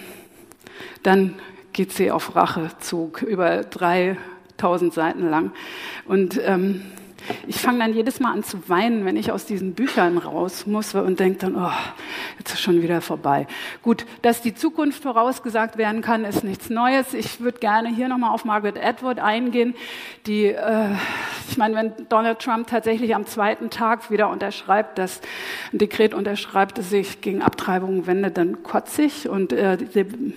[1.04, 1.36] dann
[1.74, 5.52] geht sie auf Rachezug über 3000 Seiten lang.
[6.06, 6.82] Und ähm,
[7.48, 10.94] ich fange dann jedes Mal an zu weinen, wenn ich aus diesen Büchern raus muss
[10.96, 11.72] und denke dann, oh,
[12.38, 13.48] jetzt ist schon wieder vorbei.
[13.82, 17.14] Gut, dass die Zukunft vorausgesagt werden kann, ist nichts Neues.
[17.14, 19.76] Ich würde gerne hier nochmal auf Margaret Atwood eingehen,
[20.26, 20.90] die, äh,
[21.50, 25.22] ich meine, wenn Donald Trump tatsächlich am zweiten Tag wieder unterschreibt, das
[25.74, 30.34] ein Dekret unterschreibt, das sich gegen Abtreibung wendet, dann kotze ich und äh, die,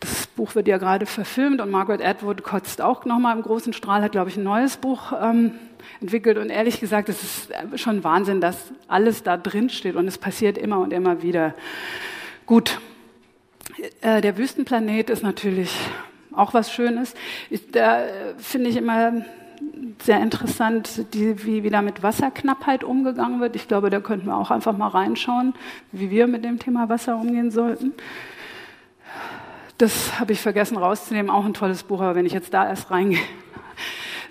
[0.00, 4.02] das Buch wird ja gerade verfilmt und Margaret Atwood kotzt auch nochmal im großen Strahl,
[4.02, 5.52] hat, glaube ich, ein neues Buch ähm,
[6.00, 6.38] entwickelt.
[6.38, 10.58] Und ehrlich gesagt, es ist schon Wahnsinn, dass alles da drin steht und es passiert
[10.58, 11.54] immer und immer wieder.
[12.46, 12.80] Gut,
[14.00, 15.76] äh, der Wüstenplanet ist natürlich
[16.32, 17.14] auch was Schönes.
[17.72, 18.04] Da
[18.38, 19.24] finde ich immer
[20.02, 23.56] sehr interessant, wie, wie da mit Wasserknappheit umgegangen wird.
[23.56, 25.54] Ich glaube, da könnten wir auch einfach mal reinschauen,
[25.92, 27.92] wie wir mit dem Thema Wasser umgehen sollten.
[29.78, 32.90] Das habe ich vergessen rauszunehmen, auch ein tolles Buch, aber wenn ich jetzt da erst
[32.90, 33.20] reingehe.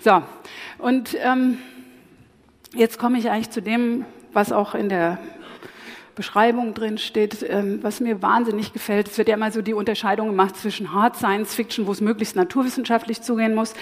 [0.00, 0.22] So,
[0.78, 1.58] und ähm,
[2.74, 5.18] jetzt komme ich eigentlich zu dem, was auch in der
[6.18, 9.06] Beschreibung drin steht, ähm, was mir wahnsinnig gefällt.
[9.06, 12.34] Es wird ja immer so die Unterscheidung gemacht zwischen Hard Science Fiction, wo es möglichst
[12.34, 13.72] naturwissenschaftlich zugehen muss,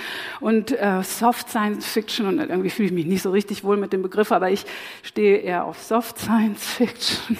[0.40, 2.26] und äh, Soft Science Fiction.
[2.26, 4.66] Und irgendwie fühle ich mich nicht so richtig wohl mit dem Begriff, aber ich
[5.02, 7.38] stehe eher auf Soft Science Fiction.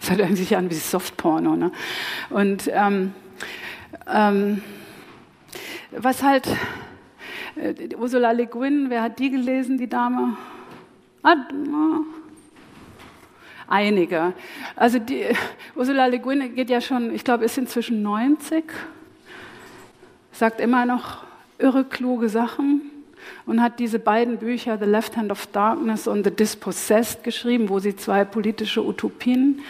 [0.00, 1.54] Das hört irgendwie sich an wie Soft Porno.
[1.54, 1.70] Ne?
[2.30, 3.12] Und ähm,
[4.10, 4.62] ähm,
[5.90, 6.48] was halt
[7.58, 10.36] äh, Ursula Le Guin, wer hat die gelesen, die Dame?
[11.22, 11.36] Ah,
[13.66, 14.32] einige.
[14.76, 15.26] Also die,
[15.74, 18.64] Ursula Le Guin geht ja schon, ich glaube, ist inzwischen 90,
[20.32, 21.24] sagt immer noch
[21.58, 22.97] irre kluge Sachen.
[23.48, 27.78] Und hat diese beiden Bücher, The Left Hand of Darkness und The Dispossessed, geschrieben, wo
[27.78, 29.60] sie zwei politische Utopien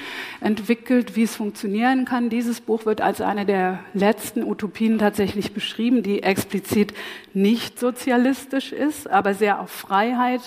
[0.41, 2.29] entwickelt, wie es funktionieren kann.
[2.29, 6.93] Dieses Buch wird als eine der letzten Utopien tatsächlich beschrieben, die explizit
[7.35, 10.41] nicht sozialistisch ist, aber sehr auf Freiheit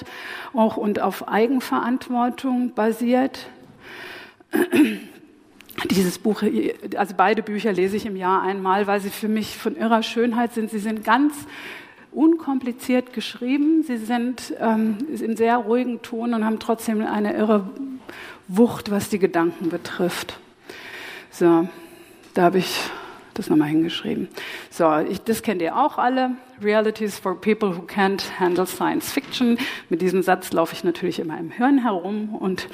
[0.53, 3.47] auch und auf Eigenverantwortung basiert.
[5.89, 6.43] Dieses Buch,
[6.97, 10.53] also beide Bücher lese ich im Jahr einmal, weil sie für mich von irrer Schönheit
[10.53, 10.69] sind.
[10.69, 11.33] Sie sind ganz
[12.11, 13.83] unkompliziert geschrieben.
[13.83, 17.69] Sie sind ähm, in sehr ruhigen Ton und haben trotzdem eine irre
[18.47, 20.39] Wucht, was die Gedanken betrifft.
[21.29, 21.67] So,
[22.33, 22.81] da habe ich
[23.33, 24.27] das nochmal hingeschrieben.
[24.69, 26.31] So, ich, das kennt ihr auch alle.
[26.61, 29.57] Realities for people who can't handle science fiction.
[29.89, 32.67] Mit diesem Satz laufe ich natürlich immer im Hirn herum und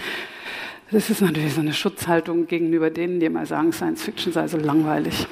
[0.89, 4.57] das ist natürlich so eine Schutzhaltung gegenüber denen, die immer sagen, Science Fiction sei so
[4.57, 5.27] langweilig.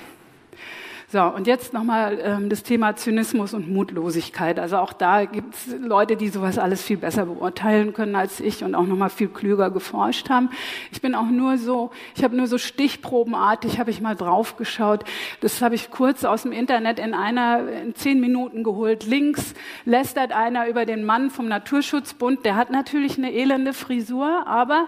[1.08, 4.60] So, und jetzt nochmal ähm, das Thema Zynismus und Mutlosigkeit.
[4.60, 8.64] Also auch da gibt es Leute, die sowas alles viel besser beurteilen können als ich
[8.64, 10.50] und auch nochmal viel klüger geforscht haben.
[10.92, 15.04] Ich bin auch nur so, ich habe nur so stichprobenartig, habe ich mal draufgeschaut.
[15.42, 19.06] Das habe ich kurz aus dem Internet in einer, in zehn Minuten geholt.
[19.06, 19.54] Links
[19.86, 22.46] lästert einer über den Mann vom Naturschutzbund.
[22.46, 24.88] Der hat natürlich eine elende Frisur, aber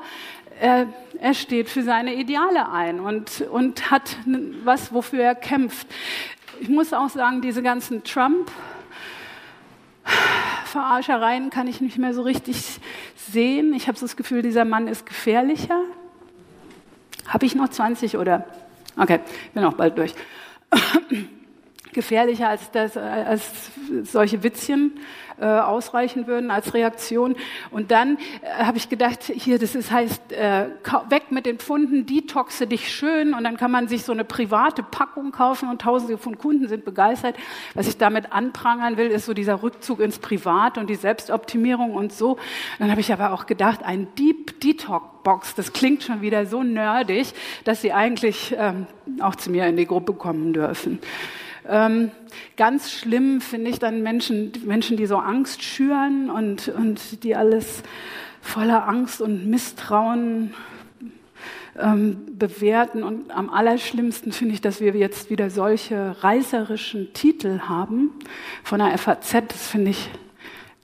[0.60, 0.88] er,
[1.20, 4.18] er steht für seine Ideale ein und, und hat
[4.64, 5.88] was, wofür er kämpft.
[6.60, 8.52] Ich muss auch sagen, diese ganzen Trump,
[10.66, 12.80] Verarschereien kann ich nicht mehr so richtig
[13.16, 13.74] sehen.
[13.74, 15.82] Ich habe so das Gefühl, dieser Mann ist gefährlicher.
[17.28, 18.46] Habe ich noch 20 oder?
[18.98, 19.20] Okay,
[19.54, 20.14] bin auch bald durch.
[21.94, 23.72] gefährlicher als, das, als
[24.04, 25.00] solche Witzchen
[25.40, 27.36] äh, ausreichen würden als Reaktion.
[27.72, 30.66] Und dann äh, habe ich gedacht, hier, das ist, heißt, äh,
[31.10, 34.84] weg mit den Pfunden, detoxe dich schön und dann kann man sich so eine private
[34.84, 37.36] Packung kaufen und tausende von Kunden sind begeistert.
[37.74, 42.14] Was ich damit anprangern will, ist so dieser Rückzug ins Privat und die Selbstoptimierung und
[42.14, 42.38] so.
[42.80, 46.64] Dann habe ich aber auch gedacht, ein Deep Detox Box, das klingt schon wieder so
[46.64, 47.34] nerdig,
[47.66, 48.88] dass sie eigentlich ähm,
[49.20, 51.00] auch zu mir in die Gruppe kommen dürfen.
[51.68, 52.12] Ähm,
[52.56, 57.84] ganz schlimm finde ich dann Menschen, Menschen, die so Angst schüren und, und die alles
[58.42, 60.54] voller Angst und Misstrauen
[61.78, 63.04] ähm, bewerten.
[63.04, 68.12] Und am allerschlimmsten finde ich, dass wir jetzt wieder solche reißerischen Titel haben
[68.64, 69.44] von der FAZ.
[69.50, 70.10] Das finde ich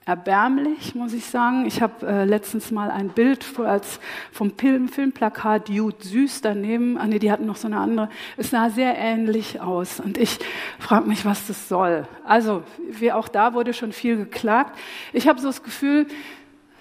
[0.05, 1.65] erbärmlich, muss ich sagen.
[1.65, 3.99] Ich habe äh, letztens mal ein Bild als
[4.31, 6.97] vom Film, Filmplakat Jude Süß daneben.
[6.97, 8.09] Ah, nee, die hatten noch so eine andere.
[8.37, 9.99] Es sah sehr ähnlich aus.
[9.99, 10.39] Und ich
[10.79, 12.07] frage mich, was das soll.
[12.25, 14.77] Also, wie auch da wurde schon viel geklagt.
[15.13, 16.07] Ich habe so das Gefühl,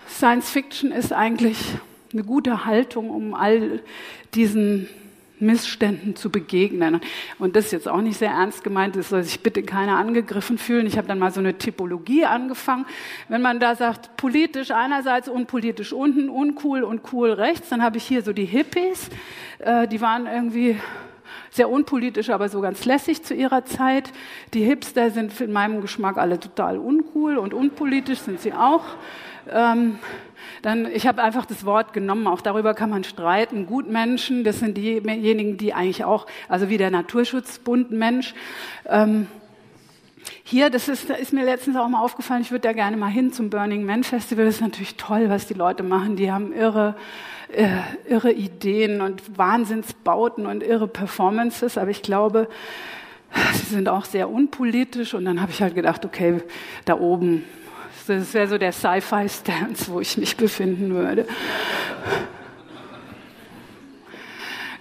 [0.08, 1.58] Science Fiction ist eigentlich
[2.12, 3.80] eine gute Haltung, um all
[4.34, 4.88] diesen
[5.42, 7.00] Missständen zu begegnen.
[7.38, 10.56] Und das ist jetzt auch nicht sehr ernst gemeint, es soll sich bitte keiner angegriffen
[10.56, 10.86] fühlen.
[10.86, 12.86] Ich habe dann mal so eine Typologie angefangen.
[13.28, 18.04] Wenn man da sagt, politisch einerseits, unpolitisch unten, uncool und cool rechts, dann habe ich
[18.04, 19.10] hier so die Hippies,
[19.58, 20.76] äh, die waren irgendwie
[21.50, 24.10] sehr unpolitisch, aber so ganz lässig zu ihrer Zeit.
[24.54, 28.84] Die Hipster sind in meinem Geschmack alle total uncool und unpolitisch sind sie auch.
[29.50, 29.98] Ähm,
[30.62, 33.66] dann, ich habe einfach das Wort genommen, auch darüber kann man streiten.
[33.66, 38.34] Gutmenschen, das sind diejenigen, die eigentlich auch, also wie der Naturschutzbund Mensch,
[38.88, 39.26] ähm,
[40.44, 43.32] hier, das ist, ist, mir letztens auch mal aufgefallen, ich würde da gerne mal hin
[43.32, 44.44] zum Burning Man Festival.
[44.44, 46.16] Das ist natürlich toll, was die Leute machen.
[46.16, 46.94] Die haben irre,
[47.52, 47.68] äh,
[48.08, 51.78] irre Ideen und Wahnsinnsbauten und irre Performances.
[51.78, 52.48] Aber ich glaube,
[53.54, 55.14] sie sind auch sehr unpolitisch.
[55.14, 56.42] Und dann habe ich halt gedacht, okay,
[56.84, 57.44] da oben
[58.06, 61.26] das wäre so der Sci-Fi-Stance, wo ich mich befinden würde.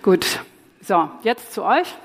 [0.02, 0.40] Gut,
[0.82, 1.96] so, jetzt zu euch.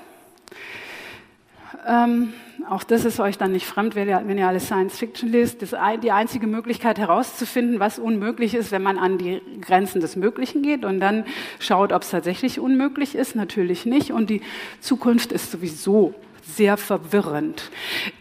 [1.87, 2.33] Ähm,
[2.69, 5.61] auch das ist euch dann nicht fremd, wenn ihr, wenn ihr alle Science Fiction liest.
[5.61, 10.61] Das, die einzige Möglichkeit herauszufinden, was unmöglich ist, wenn man an die Grenzen des Möglichen
[10.63, 11.25] geht und dann
[11.59, 14.11] schaut, ob es tatsächlich unmöglich ist, natürlich nicht.
[14.11, 14.41] Und die
[14.81, 17.71] Zukunft ist sowieso sehr verwirrend.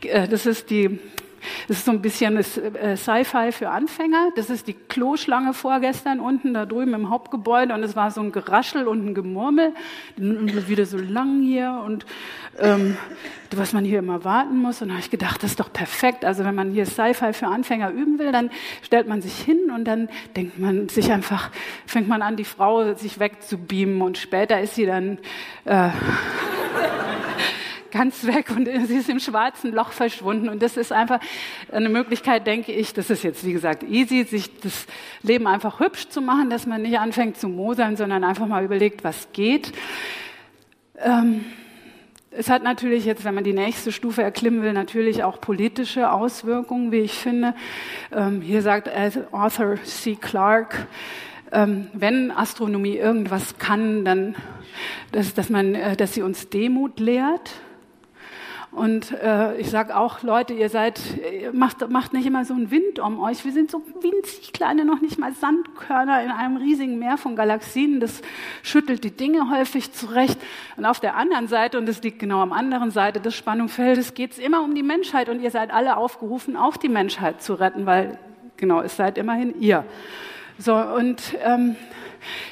[0.02, 0.98] Äh, das ist die
[1.68, 4.30] das ist so ein bisschen äh, Sci-Fi für Anfänger.
[4.36, 8.32] Das ist die Kloschlange vorgestern unten da drüben im Hauptgebäude und es war so ein
[8.32, 9.72] Geraschel und ein Gemurmel.
[10.16, 12.06] Wieder so lang hier und
[12.58, 12.96] ähm,
[13.54, 14.82] was man hier immer warten muss.
[14.82, 16.24] Und da habe ich gedacht, das ist doch perfekt.
[16.24, 18.50] Also wenn man hier Sci-Fi für Anfänger üben will, dann
[18.82, 21.50] stellt man sich hin und dann denkt man sich einfach,
[21.86, 25.18] fängt man an, die Frau sich wegzubeamen und später ist sie dann
[25.64, 25.90] äh,
[27.96, 30.48] ganz weg und sie ist im schwarzen Loch verschwunden.
[30.48, 31.20] Und das ist einfach
[31.72, 34.86] eine Möglichkeit, denke ich, das ist jetzt, wie gesagt, easy, sich das
[35.22, 39.04] Leben einfach hübsch zu machen, dass man nicht anfängt zu mosern, sondern einfach mal überlegt,
[39.04, 39.72] was geht.
[40.98, 41.44] Ähm,
[42.30, 46.92] es hat natürlich jetzt, wenn man die nächste Stufe erklimmen will, natürlich auch politische Auswirkungen,
[46.92, 47.54] wie ich finde.
[48.12, 48.90] Ähm, hier sagt
[49.32, 50.16] Arthur C.
[50.16, 50.86] Clarke,
[51.52, 54.34] ähm, wenn Astronomie irgendwas kann, dann,
[55.12, 57.52] dass, dass, man, äh, dass sie uns Demut lehrt
[58.76, 61.00] und äh, ich sage auch, Leute, ihr seid,
[61.54, 63.42] macht, macht nicht immer so einen Wind um euch.
[63.42, 68.00] Wir sind so winzig kleine, noch nicht mal Sandkörner in einem riesigen Meer von Galaxien.
[68.00, 68.20] Das
[68.62, 70.38] schüttelt die Dinge häufig zurecht.
[70.76, 74.32] Und auf der anderen Seite, und das liegt genau am anderen Seite des Spannungsfeldes, geht
[74.32, 75.30] es immer um die Menschheit.
[75.30, 78.18] Und ihr seid alle aufgerufen, auch die Menschheit zu retten, weil
[78.58, 79.86] genau, es seid immerhin ihr.
[80.58, 81.76] So, und ähm,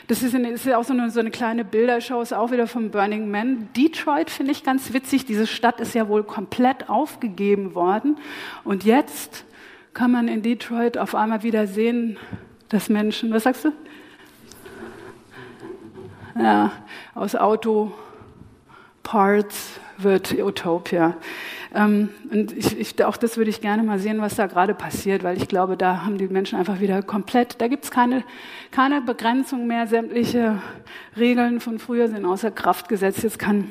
[0.07, 2.91] das ist, eine, ist auch so eine, so eine, kleine Bildershow, ist auch wieder vom
[2.91, 3.69] Burning Man.
[3.77, 5.27] Detroit finde ich ganz witzig.
[5.27, 8.19] Diese Stadt ist ja wohl komplett aufgegeben worden.
[8.65, 9.45] Und jetzt
[9.93, 12.17] kann man in Detroit auf einmal wieder sehen,
[12.69, 13.73] dass Menschen, was sagst du?
[16.37, 16.73] Ja,
[17.15, 17.37] aus
[19.05, 21.15] Autoparts wird Utopia.
[21.75, 25.23] Ähm, und ich, ich, auch das würde ich gerne mal sehen, was da gerade passiert,
[25.23, 28.25] weil ich glaube, da haben die Menschen einfach wieder komplett, da gibt es keine,
[28.71, 29.87] keine Begrenzung mehr.
[29.87, 30.61] Sämtliche
[31.17, 33.23] Regeln von früher sind außer Kraft gesetzt.
[33.23, 33.69] Jetzt kann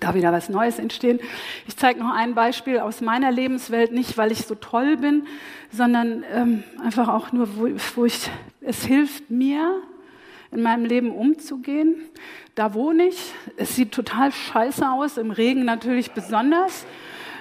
[0.00, 1.20] da wieder was Neues entstehen.
[1.66, 5.26] Ich zeige noch ein Beispiel aus meiner Lebenswelt, nicht weil ich so toll bin,
[5.70, 9.80] sondern ähm, einfach auch nur, wo, wo ich, es hilft mir,
[10.50, 11.96] in meinem Leben umzugehen.
[12.54, 13.32] Da wohne ich.
[13.56, 16.86] Es sieht total scheiße aus, im Regen natürlich besonders.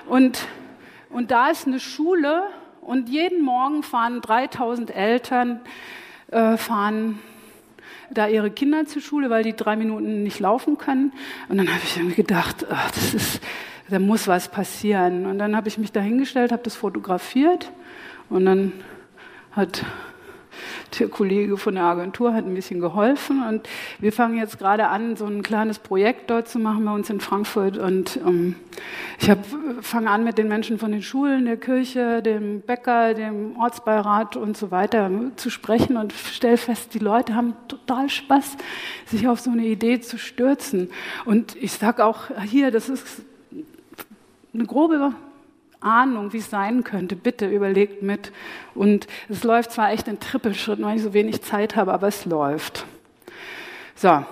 [0.08, 0.48] Und,
[1.10, 2.44] und da ist eine Schule
[2.82, 5.60] und jeden Morgen fahren 3000 Eltern,
[6.32, 7.20] äh, fahren
[8.10, 11.12] da ihre Kinder zur Schule, weil die drei Minuten nicht laufen können.
[11.50, 13.42] Und dann habe ich irgendwie gedacht, ach, das ist,
[13.90, 15.26] da muss was passieren.
[15.26, 17.72] Und dann habe ich mich dahingestellt, habe das fotografiert
[18.30, 18.72] und dann
[19.52, 19.84] hat
[21.00, 23.68] der Kollege von der Agentur hat ein bisschen geholfen und
[24.00, 27.20] wir fangen jetzt gerade an, so ein kleines Projekt dort zu machen bei uns in
[27.20, 28.56] Frankfurt und ähm,
[29.20, 29.32] ich
[29.82, 34.58] fange an mit den Menschen von den Schulen, der Kirche, dem Bäcker, dem Ortsbeirat und
[34.58, 38.58] so weiter zu sprechen und stelle fest, die Leute haben total Spaß,
[39.06, 40.90] sich auf so eine Idee zu stürzen.
[41.26, 43.22] Und ich sage auch hier, das ist
[44.54, 45.14] eine grobe
[45.88, 48.32] Ahnung, wie es sein könnte, bitte überlegt mit.
[48.76, 52.26] Und es läuft zwar echt in Trippelschritten, weil ich so wenig Zeit habe, aber es
[52.26, 52.86] läuft.
[53.96, 54.24] So,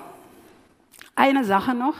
[1.15, 1.95] eine Sache noch.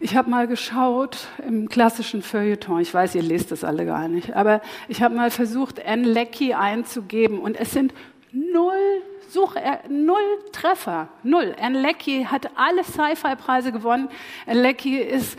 [0.00, 4.36] Ich habe mal geschaut im klassischen Feuilleton, ich weiß, ihr lest das alle gar nicht,
[4.36, 7.92] aber ich habe mal versucht, Anne Leckie einzugeben und es sind
[8.30, 9.56] null Such,
[9.90, 10.16] null
[10.52, 11.54] Treffer, null.
[11.60, 14.08] Anne Leckie hat alle Sci-Fi-Preise gewonnen.
[14.46, 15.38] Anne Leckie ist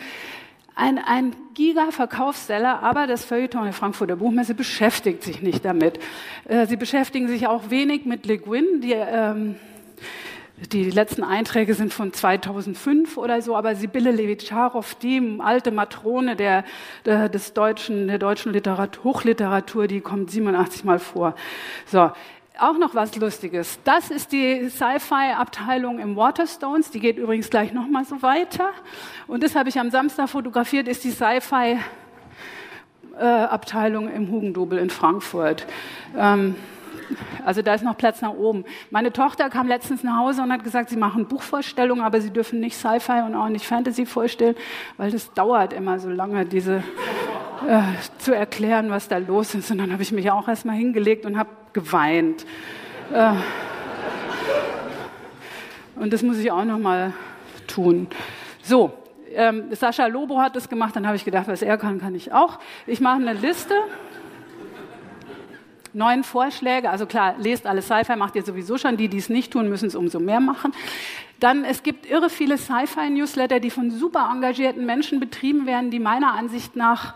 [0.79, 5.99] ein, ein Giga-Verkaufsseller, aber das Feuilleton der Frankfurter Buchmesse beschäftigt sich nicht damit.
[6.45, 9.55] Äh, sie beschäftigen sich auch wenig mit Le Guin, die, ähm,
[10.71, 16.63] die letzten Einträge sind von 2005 oder so, aber Sibylle Levitscharow, die alte Matrone der,
[17.05, 21.35] der, des deutschen, der deutschen Literatur, Hochliteratur, die kommt 87 Mal vor.
[21.85, 22.11] So
[22.61, 23.79] auch noch was Lustiges.
[23.83, 26.91] Das ist die Sci-Fi-Abteilung im Waterstones.
[26.91, 28.69] Die geht übrigens gleich noch mal so weiter.
[29.27, 30.87] Und das habe ich am Samstag fotografiert.
[30.87, 35.67] Ist die Sci-Fi-Abteilung im Hugendubel in Frankfurt.
[36.17, 36.55] Ähm,
[37.45, 38.65] also da ist noch Platz nach oben.
[38.91, 42.59] Meine Tochter kam letztens nach Hause und hat gesagt, sie machen Buchvorstellungen, aber sie dürfen
[42.59, 44.55] nicht Sci-Fi und auch nicht Fantasy vorstellen,
[44.97, 46.83] weil das dauert immer so lange, diese
[47.67, 47.81] äh,
[48.19, 49.71] zu erklären, was da los ist.
[49.71, 52.45] Und dann habe ich mich auch erstmal hingelegt und habe geweint.
[53.13, 53.33] Äh,
[55.95, 57.13] und das muss ich auch noch mal
[57.67, 58.07] tun.
[58.63, 58.93] So,
[59.33, 62.31] ähm, Sascha Lobo hat das gemacht, dann habe ich gedacht, was er kann, kann ich
[62.31, 62.59] auch.
[62.87, 63.75] Ich mache eine Liste.
[65.91, 68.95] Neun Vorschläge, also klar, lest alle Sci-Fi, macht ihr sowieso schon.
[68.95, 70.71] Die, die es nicht tun, müssen es umso mehr machen.
[71.39, 76.33] Dann, es gibt irre viele Sci-Fi-Newsletter, die von super engagierten Menschen betrieben werden, die meiner
[76.33, 77.15] Ansicht nach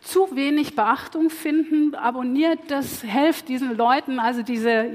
[0.00, 1.94] zu wenig Beachtung finden.
[1.94, 4.86] Abonniert das, helft diesen Leuten, also diese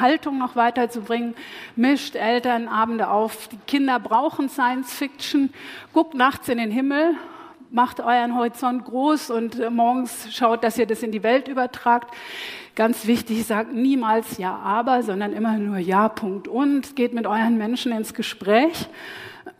[0.00, 1.34] Haltung noch weiterzubringen.
[1.76, 3.48] Mischt Elternabende auf.
[3.48, 5.52] Die Kinder brauchen Science Fiction.
[5.92, 7.14] Guckt nachts in den Himmel
[7.72, 12.12] macht euren Horizont groß und äh, morgens schaut, dass ihr das in die Welt übertragt.
[12.74, 16.96] Ganz wichtig, sagt niemals Ja, aber, sondern immer nur Ja, Punkt und.
[16.96, 18.88] Geht mit euren Menschen ins Gespräch.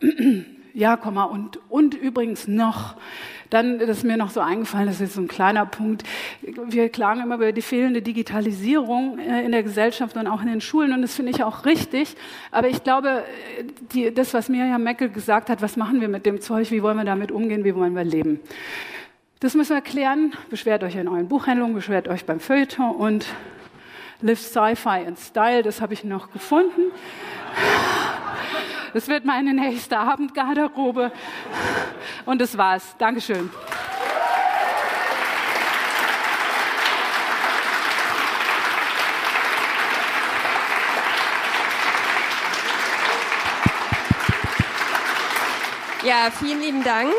[0.73, 2.95] Ja, Komma und, und übrigens noch.
[3.49, 6.03] Dann das ist mir noch so eingefallen, das ist so ein kleiner Punkt.
[6.41, 10.61] Wir klagen immer über die fehlende Digitalisierung äh, in der Gesellschaft und auch in den
[10.61, 12.15] Schulen und das finde ich auch richtig.
[12.51, 13.23] Aber ich glaube,
[13.91, 16.95] die, das, was Miriam Meckel gesagt hat, was machen wir mit dem Zeug, wie wollen
[16.95, 18.39] wir damit umgehen, wie wollen wir leben?
[19.41, 20.33] Das müssen wir klären.
[20.49, 23.25] Beschwert euch in euren Buchhändlungen, beschwert euch beim Feuilleton und
[24.21, 26.91] Live Sci-Fi in Style, das habe ich noch gefunden.
[28.93, 31.11] Es wird meine nächste Abendgarderobe.
[32.25, 32.95] Und das war's.
[32.97, 33.49] Dankeschön.
[46.03, 47.13] Ja, vielen lieben Dank.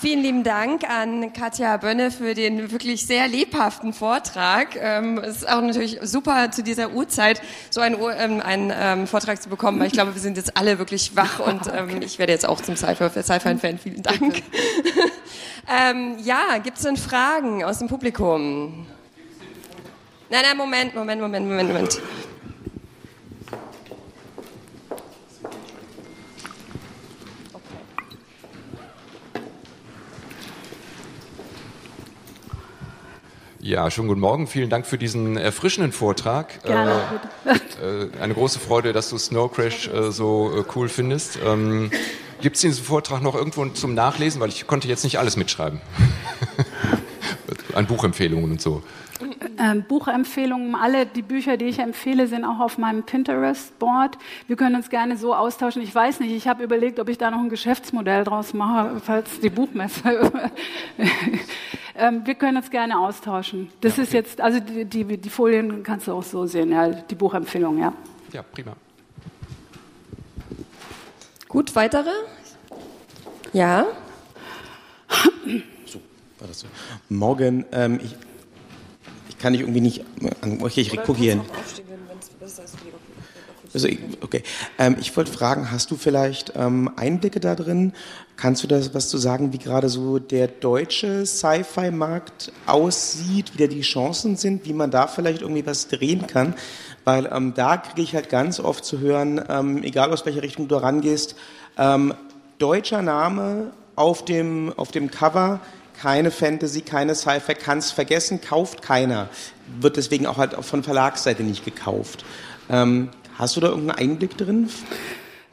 [0.00, 4.68] Vielen lieben Dank an Katja Bönne für den wirklich sehr lebhaften Vortrag.
[4.80, 9.42] Ähm, es ist auch natürlich super zu dieser Uhrzeit so einen, ähm, einen ähm, Vortrag
[9.42, 12.32] zu bekommen, weil ich glaube, wir sind jetzt alle wirklich wach und ähm, ich werde
[12.32, 13.78] jetzt auch zum Sci-Fi-Fan.
[13.78, 14.42] Vielen Dank.
[16.24, 18.86] ja, gibt es denn Fragen aus dem Publikum?
[20.30, 22.00] Nein, nein, Moment, Moment, Moment, Moment, Moment.
[33.62, 34.46] Ja, schönen guten Morgen.
[34.46, 36.62] Vielen Dank für diesen erfrischenden Vortrag.
[36.62, 37.02] Gerne.
[37.44, 41.38] Äh, äh, eine große Freude, dass du Snow Crash äh, so äh, cool findest.
[41.44, 41.90] Ähm,
[42.40, 44.40] Gibt es diesen Vortrag noch irgendwo zum Nachlesen?
[44.40, 45.78] Weil ich konnte jetzt nicht alles mitschreiben.
[47.74, 48.82] An Buchempfehlungen und so.
[49.62, 54.16] Ähm, Buchempfehlungen, alle die Bücher, die ich empfehle, sind auch auf meinem Pinterest-Board.
[54.46, 55.82] Wir können uns gerne so austauschen.
[55.82, 59.38] Ich weiß nicht, ich habe überlegt, ob ich da noch ein Geschäftsmodell draus mache, falls
[59.40, 60.32] die Buchmesse.
[61.94, 63.70] ähm, wir können uns gerne austauschen.
[63.82, 64.08] Das ja, okay.
[64.08, 67.76] ist jetzt, also die, die, die, Folien kannst du auch so sehen, ja, die Buchempfehlung,
[67.78, 67.92] ja.
[68.32, 68.72] Ja, prima.
[71.48, 72.12] Gut, weitere?
[73.52, 73.84] Ja.
[75.84, 76.00] So,
[76.38, 76.66] war das so.
[77.10, 78.16] Morgen, ähm, ich
[79.40, 80.04] kann ich irgendwie nicht.
[80.76, 81.42] Ich gucke hier hin.
[83.72, 83.88] Also,
[84.20, 84.42] okay.
[84.78, 87.92] Ähm, ich wollte fragen, hast du vielleicht ähm, Einblicke da drin?
[88.36, 93.66] Kannst du da was zu sagen, wie gerade so der deutsche Sci-Fi-Markt aussieht, wie da
[93.68, 96.54] die Chancen sind, wie man da vielleicht irgendwie was drehen kann?
[97.04, 100.66] Weil ähm, da kriege ich halt ganz oft zu hören, ähm, egal aus welcher Richtung
[100.66, 101.36] du rangehst,
[101.78, 102.14] ähm,
[102.58, 105.60] deutscher Name auf dem, auf dem Cover,
[106.00, 109.28] keine Fantasy, keine Sci-Fi, kann es vergessen, kauft keiner.
[109.80, 112.24] Wird deswegen auch halt von Verlagsseite nicht gekauft.
[112.70, 114.70] Ähm, hast du da irgendeinen Einblick drin?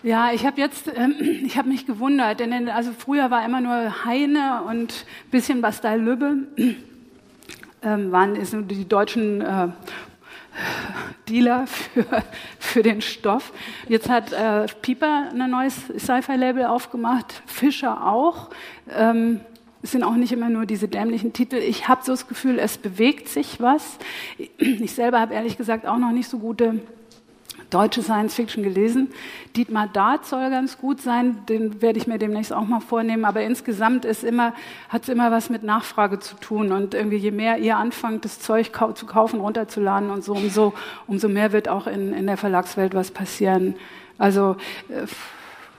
[0.04, 4.06] Ja, ich habe jetzt, ähm, ich habe mich gewundert, denn also früher war immer nur
[4.06, 6.38] Heine und bisschen Bastei Lübbe,
[7.82, 8.36] ähm, waren
[8.70, 9.68] die deutschen äh,
[11.28, 12.06] Dealer für,
[12.58, 13.52] für den Stoff.
[13.90, 18.50] Jetzt hat äh, Pieper ein neues Sci-Fi-Label aufgemacht, Fischer auch.
[18.90, 19.42] Ähm,
[19.82, 21.56] es sind auch nicht immer nur diese dämlichen Titel.
[21.56, 23.98] Ich habe so das Gefühl, es bewegt sich was.
[24.58, 26.82] Ich selber habe ehrlich gesagt auch noch nicht so gute
[27.70, 29.10] deutsche Science Fiction gelesen.
[29.56, 33.26] Dietmar Dart soll ganz gut sein, den werde ich mir demnächst auch mal vornehmen.
[33.26, 34.54] Aber insgesamt ist immer,
[34.90, 36.72] hat es immer was mit Nachfrage zu tun.
[36.72, 40.74] Und irgendwie je mehr ihr anfangt, das Zeug kau zu kaufen, runterzuladen und so, umso,
[41.08, 43.76] umso mehr wird auch in, in der Verlagswelt was passieren.
[44.18, 44.56] Also
[44.90, 45.06] äh,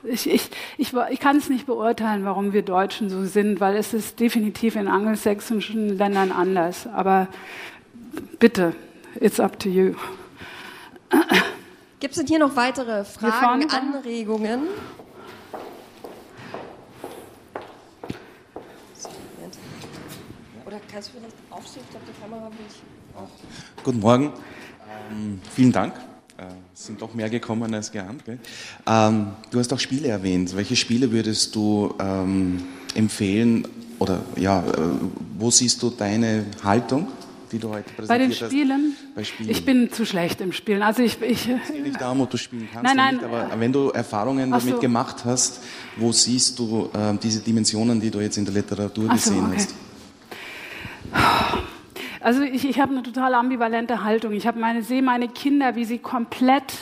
[0.08, 3.92] ich, ich, ich, ich kann es nicht beurteilen, warum wir Deutschen so sind, weil es
[3.94, 6.86] ist definitiv in angelsächsischen Ländern anders.
[6.86, 7.28] Aber
[8.38, 8.74] bitte,
[9.20, 9.94] it's up to you.
[12.00, 14.62] Gibt es denn hier noch weitere Fragen, Anregungen?
[20.66, 21.82] Oder kannst du vielleicht aufstehen?
[21.86, 23.84] Ich glaube, die Kamera will ich.
[23.84, 24.32] Guten Morgen.
[25.10, 25.94] Ähm, vielen Dank
[26.38, 28.22] äh, sind doch mehr gekommen als geahnt.
[28.86, 30.54] Ähm, du hast auch Spiele erwähnt.
[30.54, 32.62] Welche Spiele würdest du ähm,
[32.94, 33.66] empfehlen
[33.98, 34.64] oder ja, äh,
[35.36, 37.08] wo siehst du deine Haltung?
[37.50, 38.94] Die du heute Bei den Spielen?
[39.16, 39.50] Bei Spielen?
[39.50, 40.82] Ich bin zu schlecht im Spielen.
[40.82, 42.84] Also ich, ich, es geht nicht darum, ob du spielen kannst.
[42.84, 43.14] Nein, nein.
[43.16, 44.80] Nicht, aber wenn du Erfahrungen damit so.
[44.80, 45.60] gemacht hast,
[45.96, 49.56] wo siehst du äh, diese Dimensionen, die du jetzt in der Literatur so, gesehen okay.
[49.56, 49.74] hast?
[52.20, 54.32] Also ich, ich habe eine total ambivalente Haltung.
[54.32, 56.74] Ich habe meine, sehe meine Kinder, wie sie komplett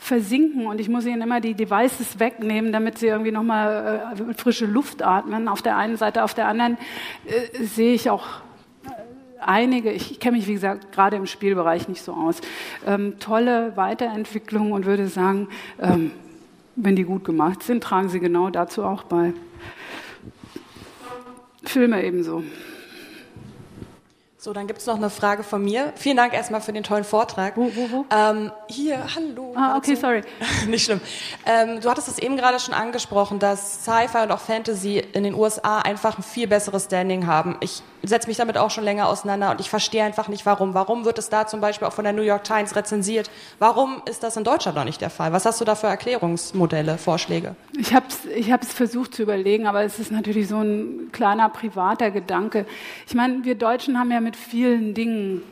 [0.00, 4.64] versinken und ich muss ihnen immer die Devices wegnehmen, damit sie irgendwie nochmal äh, frische
[4.64, 5.46] Luft atmen.
[5.46, 6.78] Auf der einen Seite, auf der anderen
[7.26, 8.26] äh, sehe ich auch
[8.86, 8.90] äh,
[9.40, 12.40] einige, ich, ich kenne mich wie gesagt gerade im Spielbereich nicht so aus,
[12.86, 15.48] ähm, tolle Weiterentwicklungen und würde sagen,
[15.78, 16.12] ähm,
[16.76, 19.34] wenn die gut gemacht sind, tragen sie genau dazu auch bei.
[21.62, 22.42] Filme ebenso.
[24.42, 25.92] So, dann gibt es noch eine Frage von mir.
[25.96, 27.58] Vielen Dank erstmal für den tollen Vortrag.
[27.58, 28.06] Wo, wo, wo?
[28.10, 29.52] Ähm, hier, hallo.
[29.54, 30.22] Ah, okay, sorry.
[30.66, 31.02] Nicht schlimm.
[31.44, 35.34] Ähm, du hattest es eben gerade schon angesprochen, dass Sci-Fi und auch Fantasy in den
[35.34, 37.58] USA einfach ein viel besseres Standing haben.
[37.60, 40.74] Ich setze mich damit auch schon länger auseinander und ich verstehe einfach nicht, warum.
[40.74, 43.30] Warum wird es da zum Beispiel auch von der New York Times rezensiert?
[43.58, 45.32] Warum ist das in Deutschland noch nicht der Fall?
[45.32, 47.56] Was hast du da für Erklärungsmodelle, Vorschläge?
[47.78, 52.10] Ich habe es ich versucht zu überlegen, aber es ist natürlich so ein kleiner privater
[52.10, 52.64] Gedanke.
[53.06, 55.42] Ich meine, wir Deutschen haben ja mit vielen Dingen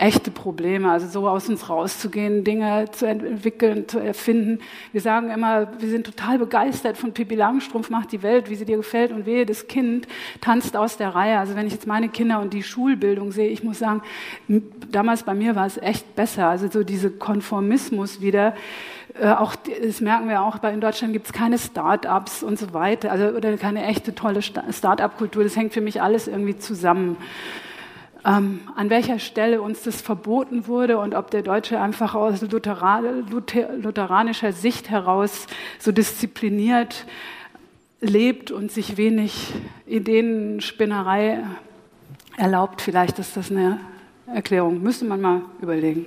[0.00, 4.60] echte Probleme, also so aus uns rauszugehen, Dinge zu entwickeln, zu erfinden.
[4.92, 8.64] Wir sagen immer, wir sind total begeistert von Pippi Langstrumpf macht die Welt, wie sie
[8.64, 10.08] dir gefällt und wehe, das Kind
[10.40, 11.38] tanzt aus der Reihe.
[11.38, 14.02] Also wenn ich jetzt meine Kinder und die Schulbildung sehe, ich muss sagen,
[14.90, 16.48] damals bei mir war es echt besser.
[16.48, 18.54] Also so diese Konformismus wieder,
[19.20, 23.12] äh, auch, das merken wir auch, in Deutschland gibt es keine Start-ups und so weiter,
[23.12, 25.44] also, oder keine echte tolle Start-up-Kultur.
[25.44, 27.18] Das hängt für mich alles irgendwie zusammen.
[28.24, 33.26] Ähm, an welcher Stelle uns das verboten wurde und ob der Deutsche einfach aus Lutheran
[33.30, 35.46] Luther lutheranischer Sicht heraus
[35.78, 37.06] so diszipliniert
[38.00, 39.54] lebt und sich wenig
[39.86, 41.44] Ideenspinnerei
[42.36, 42.82] erlaubt.
[42.82, 43.78] Vielleicht ist das eine
[44.26, 44.82] Erklärung.
[44.82, 46.06] Müsste man mal überlegen.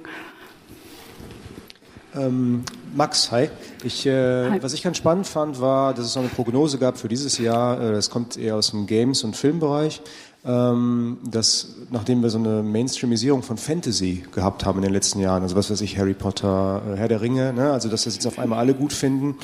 [2.15, 2.63] Ähm,
[2.95, 3.49] Max, hi.
[3.83, 4.61] Ich, äh, hi.
[4.61, 7.81] Was ich ganz spannend fand, war, dass es so eine Prognose gab für dieses Jahr.
[7.81, 10.01] Äh, das kommt eher aus dem Games- und Filmbereich.
[10.45, 15.41] Ähm, dass nachdem wir so eine Mainstreamisierung von Fantasy gehabt haben in den letzten Jahren,
[15.41, 17.71] also was weiß ich, Harry Potter, äh, Herr der Ringe, ne?
[17.71, 19.37] also dass das jetzt auf einmal alle gut finden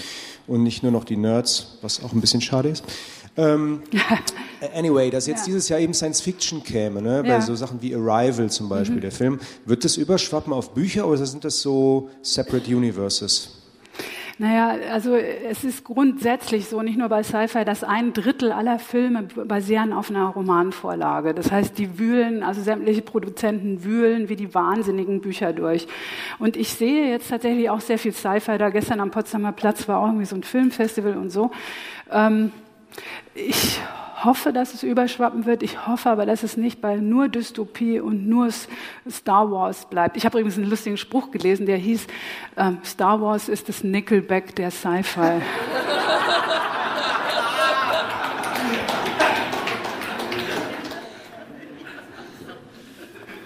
[0.45, 2.83] und nicht nur noch die Nerds, was auch ein bisschen schade ist.
[3.37, 3.81] Ähm,
[4.75, 5.45] anyway, dass jetzt ja.
[5.45, 7.23] dieses Jahr eben Science Fiction käme, ne?
[7.23, 7.41] bei ja.
[7.41, 9.01] so Sachen wie Arrival zum Beispiel, mhm.
[9.01, 13.58] der Film, wird das überschwappen auf Bücher oder sind das so separate universes?
[14.41, 19.23] Naja, also es ist grundsätzlich so, nicht nur bei Sci-Fi, dass ein Drittel aller Filme
[19.23, 21.33] basieren auf einer Romanvorlage.
[21.33, 25.87] Das heißt, die wühlen, also sämtliche Produzenten wühlen wie die wahnsinnigen Bücher durch.
[26.39, 28.57] Und ich sehe jetzt tatsächlich auch sehr viel Sci-Fi.
[28.57, 31.51] Da gestern am Potsdamer Platz war auch irgendwie so ein Filmfestival und so.
[32.09, 32.53] Ähm,
[33.35, 33.81] ich
[34.23, 35.63] hoffe, dass es überschwappen wird.
[35.63, 38.49] Ich hoffe aber, dass es nicht bei nur Dystopie und nur
[39.09, 40.17] Star Wars bleibt.
[40.17, 42.07] Ich habe übrigens einen lustigen Spruch gelesen, der hieß,
[42.57, 45.41] ähm, Star Wars ist das Nickelback der Sci-Fi.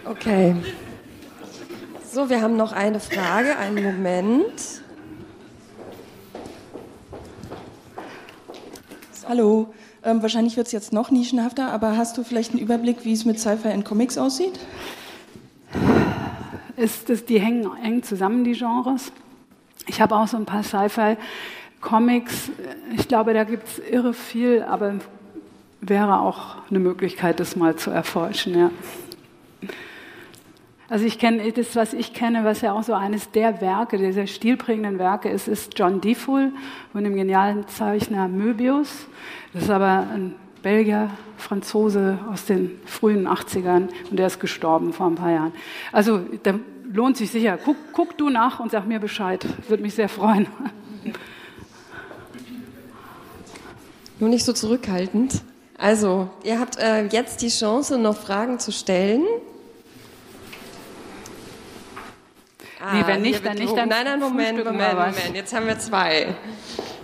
[0.06, 0.56] Okay.
[2.12, 3.58] So, wir haben noch eine Frage.
[3.58, 4.82] Einen Moment.
[9.28, 9.74] Hallo.
[10.06, 13.24] Ähm, wahrscheinlich wird es jetzt noch nischenhafter, aber hast du vielleicht einen Überblick, wie es
[13.24, 14.60] mit Sci-Fi in Comics aussieht?
[16.76, 19.12] Ist das, die hängen eng zusammen, die Genres.
[19.88, 22.52] Ich habe auch so ein paar Sci-Fi-Comics.
[22.98, 24.96] Ich glaube, da gibt es irre viel, aber
[25.80, 28.58] wäre auch eine Möglichkeit, das mal zu erforschen.
[28.58, 28.72] Ja.
[30.94, 34.28] Also ich kenne das, was ich kenne, was ja auch so eines der Werke, dieser
[34.28, 36.52] stilprägenden Werke ist, ist John Defoe
[36.92, 39.08] von dem genialen Zeichner Möbius.
[39.54, 45.08] Das ist aber ein Belgier, Franzose aus den frühen 80ern und der ist gestorben vor
[45.08, 45.52] ein paar Jahren.
[45.92, 46.60] Also da
[46.92, 47.58] lohnt sich sicher.
[47.58, 49.44] Guck, guck du nach und sag mir Bescheid.
[49.68, 50.46] Würde mich sehr freuen.
[54.20, 55.42] Nur nicht so zurückhaltend.
[55.76, 59.24] Also, ihr habt äh, jetzt die Chance, noch Fragen zu stellen.
[62.86, 63.78] Ah, nee, wenn nicht, dann nicht.
[63.78, 65.34] Dann nein, nein, Moment, Moment, Moment.
[65.34, 66.36] Jetzt haben wir zwei.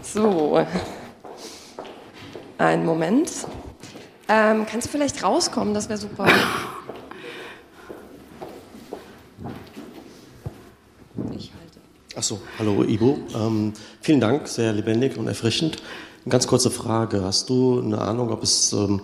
[0.02, 0.66] So.
[2.58, 3.32] Einen Moment.
[4.28, 5.74] Ähm, kannst du vielleicht rauskommen?
[5.74, 6.28] Das wäre super.
[11.38, 11.80] Ich halte.
[12.14, 13.18] Achso, hallo Ivo.
[13.34, 13.72] Ähm,
[14.02, 15.78] vielen Dank, sehr lebendig und erfrischend.
[16.26, 17.24] Eine ganz kurze Frage.
[17.24, 19.00] Hast du eine Ahnung, ob es ähm,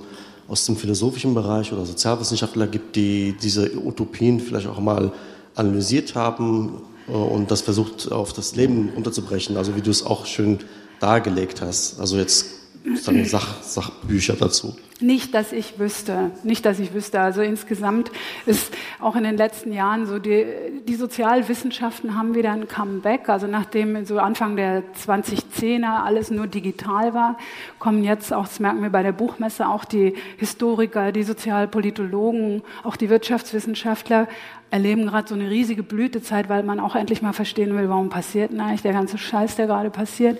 [0.49, 5.13] aus dem philosophischen Bereich oder Sozialwissenschaftler gibt, die diese Utopien vielleicht auch mal
[5.55, 10.25] analysiert haben äh, und das versucht auf das Leben unterzubrechen, also wie du es auch
[10.25, 10.59] schön
[10.99, 11.99] dargelegt hast.
[11.99, 12.45] Also jetzt
[12.85, 14.75] sozusagen Sach, Sachbücher dazu.
[15.01, 16.31] Nicht, dass ich wüsste.
[16.43, 17.19] Nicht, dass ich wüsste.
[17.19, 18.11] Also insgesamt
[18.45, 20.45] ist auch in den letzten Jahren so, die,
[20.87, 23.27] die Sozialwissenschaften haben wieder ein Comeback.
[23.27, 27.37] Also nachdem so Anfang der 2010er alles nur digital war,
[27.77, 32.95] kommen jetzt auch, das merken wir bei der Buchmesse, auch die Historiker, die Sozialpolitologen, auch
[32.95, 34.29] die Wirtschaftswissenschaftler
[34.71, 38.51] erleben gerade so eine riesige Blütezeit, weil man auch endlich mal verstehen will, warum passiert
[38.51, 40.39] denn eigentlich der ganze Scheiß, der gerade passiert.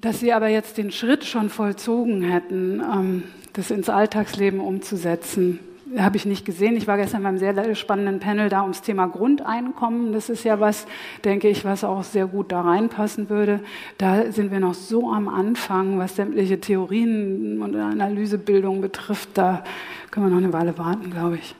[0.00, 5.58] Dass sie aber jetzt den Schritt schon vollzogen hätten, ähm, das ins Alltagsleben umzusetzen,
[5.98, 6.76] habe ich nicht gesehen.
[6.76, 10.12] Ich war gestern beim sehr spannenden Panel da ums Thema Grundeinkommen.
[10.12, 10.86] Das ist ja was,
[11.24, 13.60] denke ich, was auch sehr gut da reinpassen würde.
[13.98, 19.30] Da sind wir noch so am Anfang, was sämtliche Theorien und Analysebildung betrifft.
[19.34, 19.64] Da
[20.10, 21.54] können wir noch eine Weile warten, glaube ich.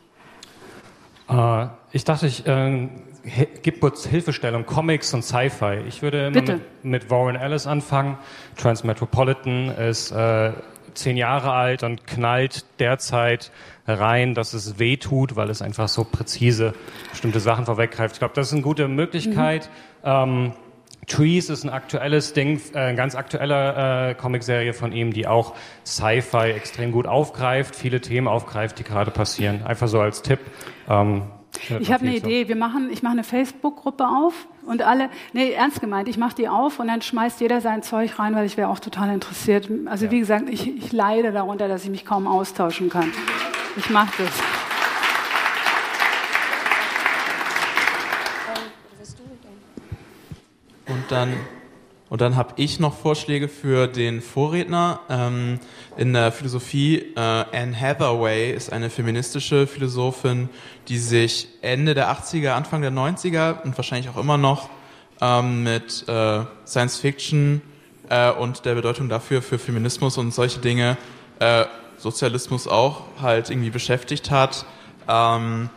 [1.31, 2.89] Äh, ich dachte, ich äh,
[3.63, 5.83] gebe kurz Hilfestellung, Comics und Sci-Fi.
[5.87, 8.19] Ich würde mit, mit, Warren Ellis anfangen.
[8.57, 10.53] Transmetropolitan ist äh,
[10.95, 13.51] zehn Jahre alt und knallt derzeit
[13.87, 16.75] rein, dass es weh tut, weil es einfach so präzise
[17.11, 18.15] bestimmte Sachen vorweggreift.
[18.15, 19.71] Ich glaube, das ist eine gute Möglichkeit.
[20.03, 20.09] Mhm.
[20.09, 20.53] Ähm,
[21.11, 25.55] Trees ist ein aktuelles Ding, äh, ganz aktuelle äh, Comicserie von ihm, die auch
[25.85, 29.63] Sci-Fi extrem gut aufgreift, viele Themen aufgreift, die gerade passieren.
[29.65, 30.39] Einfach so als Tipp.
[30.89, 31.23] Ähm,
[31.81, 32.49] Ich habe eine Idee.
[32.49, 34.35] Wir machen, ich mache eine Facebook-Gruppe auf
[34.67, 38.19] und alle, nee, ernst gemeint, ich mache die auf und dann schmeißt jeder sein Zeug
[38.21, 39.69] rein, weil ich wäre auch total interessiert.
[39.87, 40.11] Also ja.
[40.13, 43.13] wie gesagt, ich, ich leide darunter, dass ich mich kaum austauschen kann.
[43.77, 44.70] Ich mache das.
[50.91, 51.35] Und dann
[52.11, 54.99] und dann habe ich noch Vorschläge für den Vorredner.
[55.09, 55.61] Ähm,
[55.97, 60.49] in der Philosophie, äh, Anne Hathaway ist eine feministische Philosophin,
[60.89, 64.69] die sich Ende der 80er, Anfang der 90er und wahrscheinlich auch immer noch
[65.21, 67.63] ähm, mit äh, Science Fiction
[68.09, 70.97] äh, und der Bedeutung dafür für Feminismus und solche Dinge,
[71.39, 71.67] äh,
[71.97, 74.67] Sozialismus auch, halt irgendwie beschäftigt hat.
[75.09, 75.71] Ähm,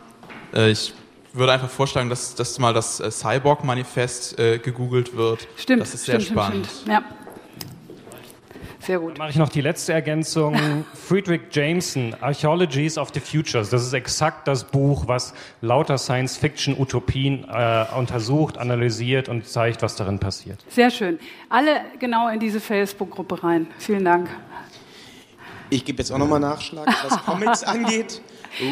[0.52, 0.94] äh, ich
[1.34, 5.46] würde einfach vorschlagen, dass, dass mal das äh, Cyborg-Manifest äh, gegoogelt wird.
[5.56, 5.82] Stimmt.
[5.82, 6.66] Das ist sehr stimmt, spannend.
[6.66, 7.02] Stimmt, ja.
[8.78, 9.12] Sehr gut.
[9.12, 10.84] Dann mache ich noch die letzte Ergänzung.
[10.94, 13.70] Friedrich Jameson, Archaeologies of the Futures.
[13.70, 15.32] Das ist exakt das Buch, was
[15.62, 20.62] lauter Science-Fiction-Utopien äh, untersucht, analysiert und zeigt, was darin passiert.
[20.68, 21.18] Sehr schön.
[21.48, 23.68] Alle genau in diese Facebook-Gruppe rein.
[23.78, 24.28] Vielen Dank.
[25.70, 28.20] Ich gebe jetzt auch nochmal Nachschlag, was Comics angeht.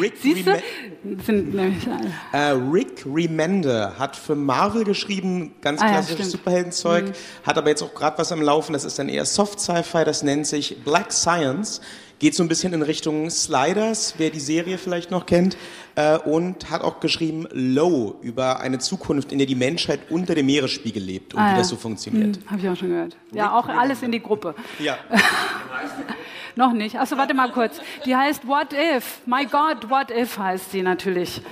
[0.01, 1.87] Rick, Rem sind nämlich
[2.33, 7.12] äh, Rick Remender hat für Marvel geschrieben, ganz klassisches ah, ja, Superheldenzeug, mhm.
[7.45, 10.22] hat aber jetzt auch gerade was am Laufen, das ist dann eher Soft Sci-Fi, das
[10.22, 11.80] nennt sich Black Science,
[12.23, 15.57] geht so ein bisschen in Richtung Sliders, wer die Serie vielleicht noch kennt,
[15.97, 20.47] äh, und hat auch geschrieben Low über eine Zukunft, in der die Menschheit unter dem
[20.47, 21.59] Meeresspiegel lebt und ah, wie ja.
[21.59, 22.37] das so funktioniert.
[22.37, 23.16] Hm, Habe ich auch schon gehört.
[23.33, 24.55] Ja, auch alles in die Gruppe.
[24.79, 24.99] Ja.
[26.55, 26.97] Noch nicht.
[26.97, 27.81] Achso, warte mal kurz.
[28.07, 29.23] Die heißt What If.
[29.27, 31.43] My God, What If heißt sie natürlich.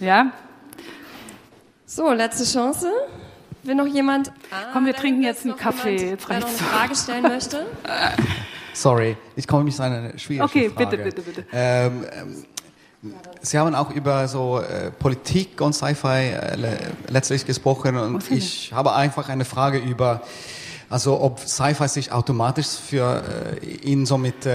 [0.00, 0.32] Ja?
[1.86, 2.90] So, letzte Chance.
[3.62, 4.32] Will noch jemand?
[4.50, 6.10] Ah, Komm, wir trinken jetzt einen Kaffee.
[6.10, 7.64] Jetzt noch eine Frage stellen möchte.
[8.78, 10.86] Sorry, ich komme mich zu einer schwierigen okay, Frage.
[10.86, 11.46] Okay, bitte, bitte, bitte.
[11.52, 12.44] Ähm, ähm,
[13.40, 16.76] Sie haben auch über so äh, Politik und Sci-Fi äh,
[17.08, 20.22] letztlich gesprochen und ich habe einfach eine Frage über
[20.90, 23.22] also ob Sci-Fi sich automatisch für
[23.62, 24.46] äh, ihn so mit,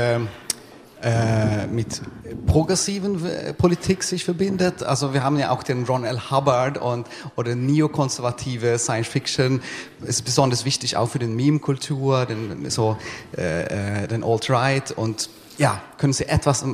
[1.03, 2.01] äh, mit
[2.45, 4.83] progressiven äh, Politik sich verbindet.
[4.83, 6.31] Also wir haben ja auch den Ron L.
[6.31, 9.61] Hubbard und oder neokonservative Science Fiction
[10.05, 12.97] ist besonders wichtig auch für den Meme-Kultur, den so
[13.37, 15.29] äh, äh, den Alt-Right und
[15.59, 16.65] ja, können Sie etwas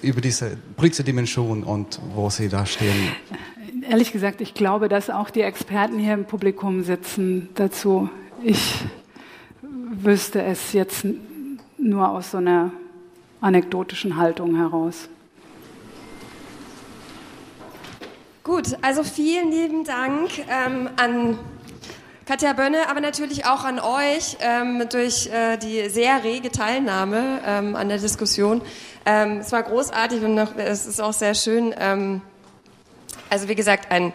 [0.00, 3.12] über diese politische Dimension und wo Sie da stehen?
[3.90, 8.08] Ehrlich gesagt, ich glaube, dass auch die Experten hier im Publikum sitzen dazu
[8.42, 8.84] ich
[10.02, 11.06] wüsste es jetzt
[11.78, 12.70] nur aus so einer
[13.40, 15.08] anekdotischen Haltung heraus.
[18.44, 21.38] Gut, also vielen lieben Dank ähm, an
[22.26, 27.76] Katja Bönne, aber natürlich auch an euch ähm, durch äh, die sehr rege Teilnahme ähm,
[27.76, 28.62] an der Diskussion.
[29.04, 31.74] Ähm, es war großartig und noch, es ist auch sehr schön.
[31.78, 32.22] Ähm,
[33.30, 34.12] also wie gesagt, ein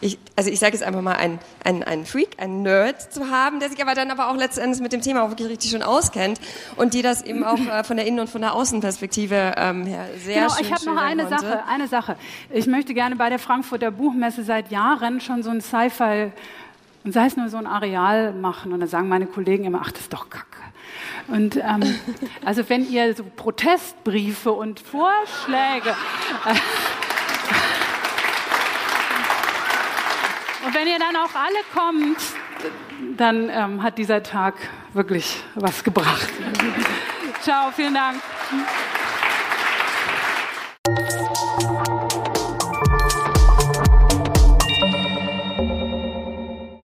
[0.00, 3.60] ich, also ich sage jetzt einfach mal, ein, ein, ein Freak, ein Nerd zu haben,
[3.60, 6.40] der sich aber dann aber auch letztendlich mit dem Thema auch wirklich richtig schon auskennt
[6.76, 10.06] und die das eben auch äh, von der Innen- und von der Außenperspektive ähm, her
[10.24, 11.40] sehr genau, schön ich habe noch eine konnte.
[11.40, 12.16] Sache, eine Sache.
[12.50, 16.32] Ich möchte gerne bei der Frankfurter Buchmesse seit Jahren schon so ein Sci-Fi
[17.04, 19.90] und sei es nur so ein Areal machen und dann sagen meine Kollegen immer, ach,
[19.90, 20.46] das ist doch Kacke.
[21.28, 21.82] Und ähm,
[22.44, 25.90] also wenn ihr so Protestbriefe und Vorschläge
[26.46, 26.54] äh,
[30.72, 32.18] wenn ihr dann auch alle kommt,
[33.16, 34.54] dann ähm, hat dieser Tag
[34.92, 36.28] wirklich was gebracht.
[37.40, 38.20] Ciao, vielen Dank.